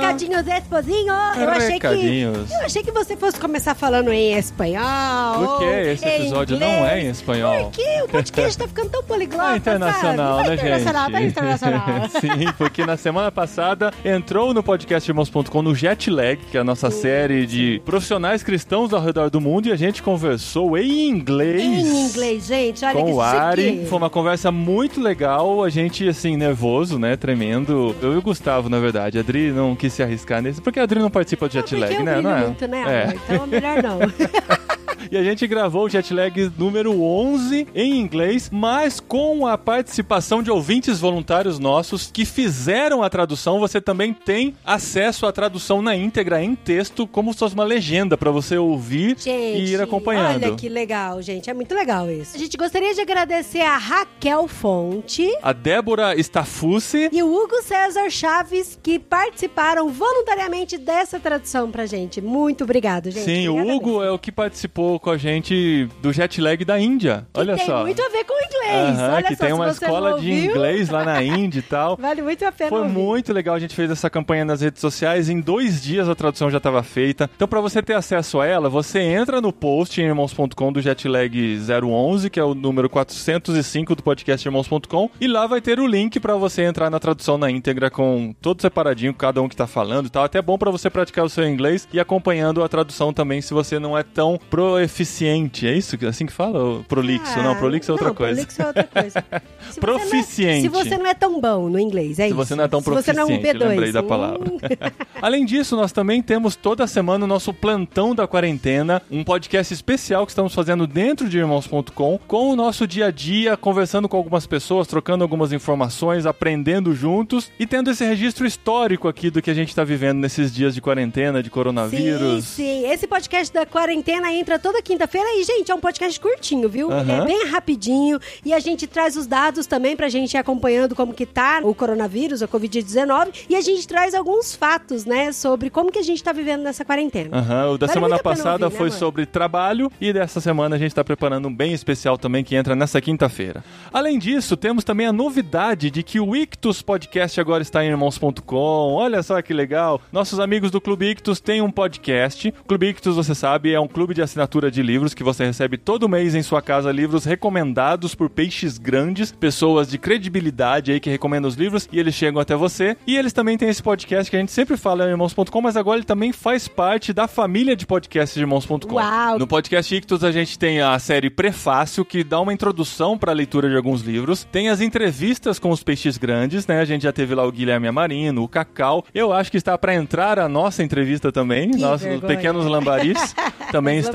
[0.00, 1.12] Recadinhos, esposinho.
[1.38, 2.50] Eu achei que Recadinhos.
[2.50, 5.46] eu achei que você fosse começar falando em espanhol.
[5.46, 6.92] Por que esse episódio não inglês.
[6.92, 7.64] é em espanhol?
[7.64, 10.48] Porque o podcast tá ficando tão poliglota, Tá internacional, sabe?
[10.50, 11.12] né, tá internacional, gente?
[11.12, 16.64] Tá internacional, Sim, porque na semana passada entrou no podcastirmãos.com no Jetlag, que é a
[16.64, 21.62] nossa série de profissionais cristãos ao redor do mundo, e a gente conversou em inglês.
[21.62, 23.84] Em inglês, gente, olha que com o Ari.
[23.88, 25.62] Foi uma conversa muito legal.
[25.62, 27.14] A gente, assim, nervoso, né?
[27.16, 27.89] Tremendo.
[28.00, 29.18] Eu e o Gustavo, na verdade.
[29.18, 31.94] A Adri não quis se arriscar nesse, porque a Adri não participa do Porque Jetlag,
[31.94, 32.20] eu né?
[32.20, 32.40] Não é?
[32.44, 33.14] muito, né, É.
[33.34, 33.98] Então melhor não.
[35.10, 40.50] E a gente gravou o Jetlag número 11 em inglês, mas com a participação de
[40.50, 43.60] ouvintes voluntários nossos que fizeram a tradução.
[43.60, 48.16] Você também tem acesso à tradução na íntegra, em texto, como se fosse uma legenda
[48.16, 50.44] para você ouvir Gente, e ir acompanhando.
[50.44, 51.48] olha que legal, gente.
[51.50, 52.36] É muito legal isso.
[52.36, 57.08] A gente gostaria de agradecer a Raquel Fonte A Débora Stafucci.
[57.12, 62.20] e o Hugo César Chaves que participaram voluntariamente dessa tradução pra gente.
[62.20, 63.24] Muito obrigado, gente.
[63.24, 64.02] Sim, o Hugo mesmo.
[64.02, 67.26] é o que participou com a gente do jet lag da Índia.
[67.32, 67.82] Que Olha tem só.
[67.82, 68.98] muito a ver com o inglês.
[68.98, 71.96] Aham, Olha que só, tem uma escola de inglês lá na Índia e tal.
[71.96, 72.92] Vale muito a pena Foi ouvir.
[72.92, 75.28] muito legal, a gente fez essa campanha nas redes sociais.
[75.28, 77.30] Em dois dias a tradução já estava feita.
[77.36, 81.58] Então, para você ter acesso a ela, você entra no post em irmãos.com do Jetlag
[81.84, 86.18] 011, que é o número 405 do podcast irmãos.com, e lá vai ter o link
[86.20, 90.06] para você entrar na tradução na íntegra com todo separadinho, cada um que tá falando
[90.06, 90.24] e tal.
[90.24, 93.78] Até bom para você praticar o seu inglês e acompanhando a tradução também, se você
[93.78, 94.38] não é tão
[94.80, 95.66] proeficiente.
[95.66, 95.96] É isso?
[96.06, 96.82] Assim que fala?
[96.84, 97.38] Prolixo?
[97.38, 98.34] Ah, não, prolixo é outra não, coisa.
[98.34, 99.24] Prolixo é outra coisa.
[99.70, 100.62] Se você não é- Proficiente.
[100.62, 102.36] se você não é tão bom no inglês, é Se isso.
[102.36, 103.68] você não é tão Se você não é um proficiente, B2.
[103.68, 104.50] lembrei da hum, palavra.
[105.22, 110.26] Além disso, nós também temos toda semana o nosso plantão da quarentena, um podcast especial
[110.26, 114.46] que estamos fazendo dentro de irmãos.com, com o nosso dia a dia, conversando com algumas
[114.46, 119.54] pessoas, trocando algumas informações, aprendendo juntos e tendo esse registro histórico aqui do que a
[119.54, 122.44] gente está vivendo nesses dias de quarentena, de coronavírus.
[122.44, 122.90] Sim, sim.
[122.90, 126.92] Esse podcast da quarentena entra toda quinta-feira e, gente, é um podcast curtinho, viu?
[126.92, 130.94] Ele é bem rapidinho e a gente traz os dados também pra gente ir acompanhando
[130.94, 135.70] como que tá o coronavírus, a Covid-19, e a gente traz alguns fatos, né, sobre
[135.70, 137.36] como que a gente tá vivendo nessa quarentena.
[137.36, 140.78] Aham, o da Vale semana passada ouvir, né, foi sobre trabalho e dessa semana a
[140.78, 143.64] gente está preparando um bem especial também que entra nessa quinta-feira.
[143.92, 148.94] Além disso, temos também a novidade de que o Ictus Podcast agora está em irmãos.com.
[148.94, 150.00] Olha só que legal.
[150.12, 152.54] Nossos amigos do Clube Ictus têm um podcast.
[152.60, 155.78] O Clube Ictus, você sabe, é um clube de assinatura de livros que você recebe
[155.78, 161.08] todo mês em sua casa livros recomendados por peixes grandes, pessoas de credibilidade aí que
[161.08, 162.96] recomendam os livros e eles chegam até você.
[163.06, 165.98] E eles também têm esse podcast que a gente sempre fala em irmãos.com, mas agora
[165.98, 168.94] ele também faz parte da família de podcasts de irmãos.com.
[168.94, 169.38] Uau!
[169.38, 173.34] No podcast Ictus a gente tem a série Prefácio, que dá uma introdução para a
[173.34, 174.46] leitura de alguns livros.
[174.50, 176.80] Tem as entrevistas com os peixes grandes, né?
[176.80, 179.04] A gente já teve lá o Guilherme Amarino, o Cacau.
[179.14, 181.70] Eu acho que está para entrar a nossa entrevista também.
[181.70, 182.36] Que Nossos vergonha.
[182.36, 183.34] pequenos lambaris
[183.70, 184.08] também Os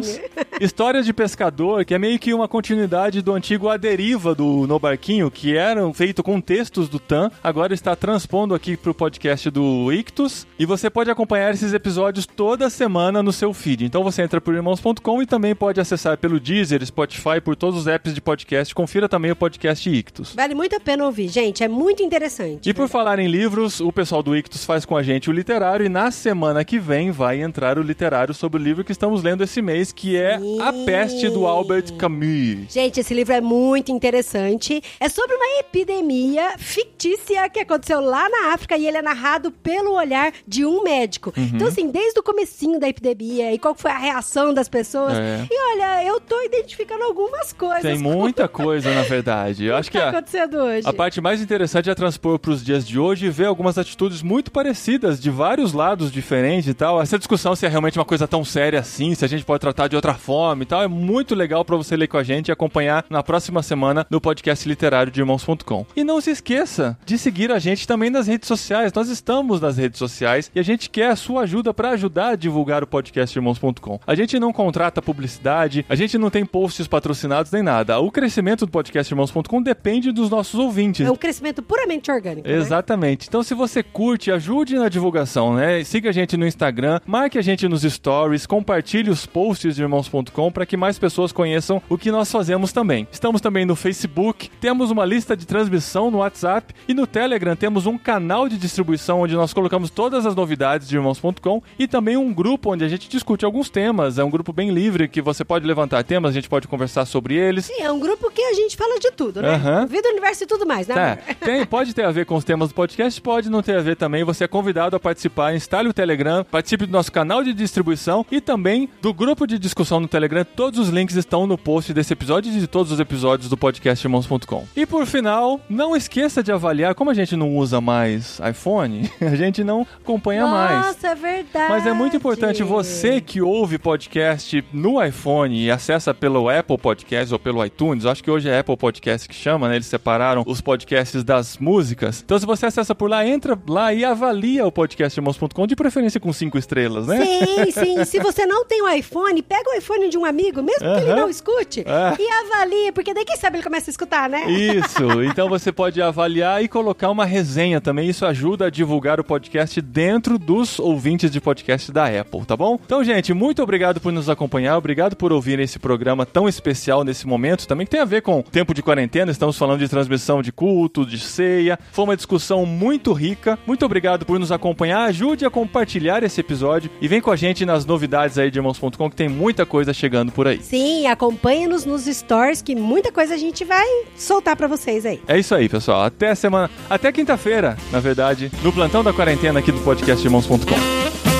[0.00, 0.20] estaremos.
[0.60, 4.78] Histórias de Pescador, que é meio que uma continuidade do antigo A Deriva do No
[4.78, 9.92] Barquinho, que era feito com textos do Tan, agora está transpondo aqui pro podcast do
[9.92, 10.46] Ictus.
[10.58, 13.84] E você pode acompanhar esses episódios toda semana no seu feed.
[13.84, 17.86] Então você entra por irmãos.com e também pode acessar pelo Deezer, Spotify, por todos os
[17.86, 18.74] apps de podcast.
[18.74, 20.34] Confira também o podcast Ictus.
[20.34, 21.64] Vale muito a pena ouvir, gente.
[21.64, 22.68] É muito interessante.
[22.68, 25.84] E por falar em livros, o pessoal do Ictus faz com a gente o literário
[25.84, 29.42] e na semana que vem vai entrar o literário sobre o livro que estamos lendo
[29.42, 32.70] esse mês, que é A Peste do Albert Camus.
[32.70, 34.82] Gente, esse livro é muito interessante.
[35.00, 39.94] É sobre uma epidemia fictícia que aconteceu lá na África e ele é narrado pelo
[39.94, 41.32] olhar de um médico.
[41.36, 41.50] Uhum.
[41.54, 45.14] Então, assim, desde o comecinho da epidemia e qual foi a reação das pessoas.
[45.16, 45.46] É.
[45.50, 47.82] E olha, eu tô identificando algumas coisas.
[47.82, 49.64] Tem muita coisa, na verdade.
[49.64, 50.86] Eu acho que tá a, acontecendo hoje.
[50.86, 54.22] a parte mais interessante é transpor para os dias de hoje e ver algumas atitudes
[54.22, 57.00] muito parecidas de vários lados diferentes e tal.
[57.00, 59.88] Essa discussão se é realmente uma coisa tão séria assim, se a gente pode tratar
[59.88, 62.52] de outra forma e tal, é muito legal para você ler com a gente e
[62.52, 65.86] acompanhar na próxima semana no podcast literário de irmãos.com.
[65.96, 68.92] E não se esqueça de seguir a gente também nas redes sociais.
[68.92, 72.36] Nós estamos nas redes sociais e a gente quer a sua ajuda para ajudar a
[72.36, 73.98] divulgar o podcast irmãos.com.
[74.06, 77.98] A gente não contrata publicidade, a gente não tem posts patrocinados nem nada.
[77.98, 81.06] O crescimento do podcast irmãos.com depende dos nossos ouvintes.
[81.06, 82.46] É um crescimento puramente orgânico.
[82.46, 82.54] né?
[82.54, 83.26] Exatamente.
[83.26, 85.82] Então, se você curte, ajude na divulgação, né?
[85.82, 90.02] Siga a gente no Instagram, marque a gente nos stories, compartilhe os posts de irmãos.com
[90.02, 93.06] irmãos.com para que mais pessoas conheçam o que nós fazemos também.
[93.10, 97.86] Estamos também no Facebook, temos uma lista de transmissão no WhatsApp e no Telegram temos
[97.86, 102.32] um canal de distribuição onde nós colocamos todas as novidades de irmãos.com e também um
[102.32, 104.18] grupo onde a gente discute alguns temas.
[104.18, 107.34] É um grupo bem livre que você pode levantar temas, a gente pode conversar sobre
[107.34, 107.66] eles.
[107.66, 109.54] Sim, é um grupo que a gente fala de tudo, né?
[109.54, 109.86] Aham.
[109.86, 111.18] Vida, universo e tudo mais, né?
[111.26, 113.80] É, tem, pode ter a ver com os temas do podcast, pode não ter a
[113.80, 114.24] ver também.
[114.24, 118.40] Você é convidado a participar, instale o Telegram, participe do nosso canal de distribuição e
[118.40, 120.44] também do grupo de discussão no Telegram.
[120.44, 124.04] Todos os links estão no post desse episódio e de todos os episódios do podcast
[124.06, 124.66] irmãos.com.
[124.76, 129.34] E por final, não esqueça de avaliar, como a gente não usa mais iPhone, a
[129.36, 130.86] gente não acompanha mais.
[130.86, 131.68] Nossa, é verdade.
[131.68, 137.32] Mas é muito importante você que ouve podcast no iPhone e acessa pelo Apple Podcast
[137.32, 139.76] ou pelo iTunes, acho que hoje é Apple Podcast que chama, né?
[139.76, 142.22] Eles separaram os podcasts das músicas.
[142.24, 146.20] Então se você acessa por lá, entra lá e avalia o podcast irmãos.com, de preferência
[146.20, 147.24] com cinco estrelas, né?
[147.24, 148.04] Sim, sim.
[148.12, 151.14] Se você não tem o iPhone, pega o iPhone de um amigo, mesmo que ele
[151.14, 152.14] não escute, É.
[152.20, 154.50] e avalie, porque daí quem sabe ele começa a escutar, né?
[154.50, 158.08] Isso, então você pode avaliar e colocar uma resenha também.
[158.08, 162.78] Isso ajuda a divulgar o podcast dentro dos ouvintes de podcast da Apple, tá bom?
[162.84, 167.26] Então, gente, muito obrigado por nos acompanhar, obrigado por ouvir esse programa tão especial nesse
[167.26, 169.30] momento, também que tem a ver com tempo de quarentena.
[169.30, 171.78] Estamos falando de transmissão de culto, de ceia.
[171.92, 173.58] Foi uma discussão muito rica.
[173.66, 175.04] Muito obrigado por nos acompanhar.
[175.04, 179.10] Ajude a compartilhar esse episódio e vem com a gente nas novidades aí de irmãos.com
[179.10, 180.60] que tem muita coisa chegando por aí.
[180.60, 183.86] Sim, acompanhe-nos nos stories, que muita coisa a gente vai
[184.16, 185.20] soltar pra vocês aí.
[185.28, 186.02] É isso aí, pessoal.
[186.02, 191.31] Até semana, até quinta-feira, na verdade, no plantão da quarentena aqui do podcast irmãos.com.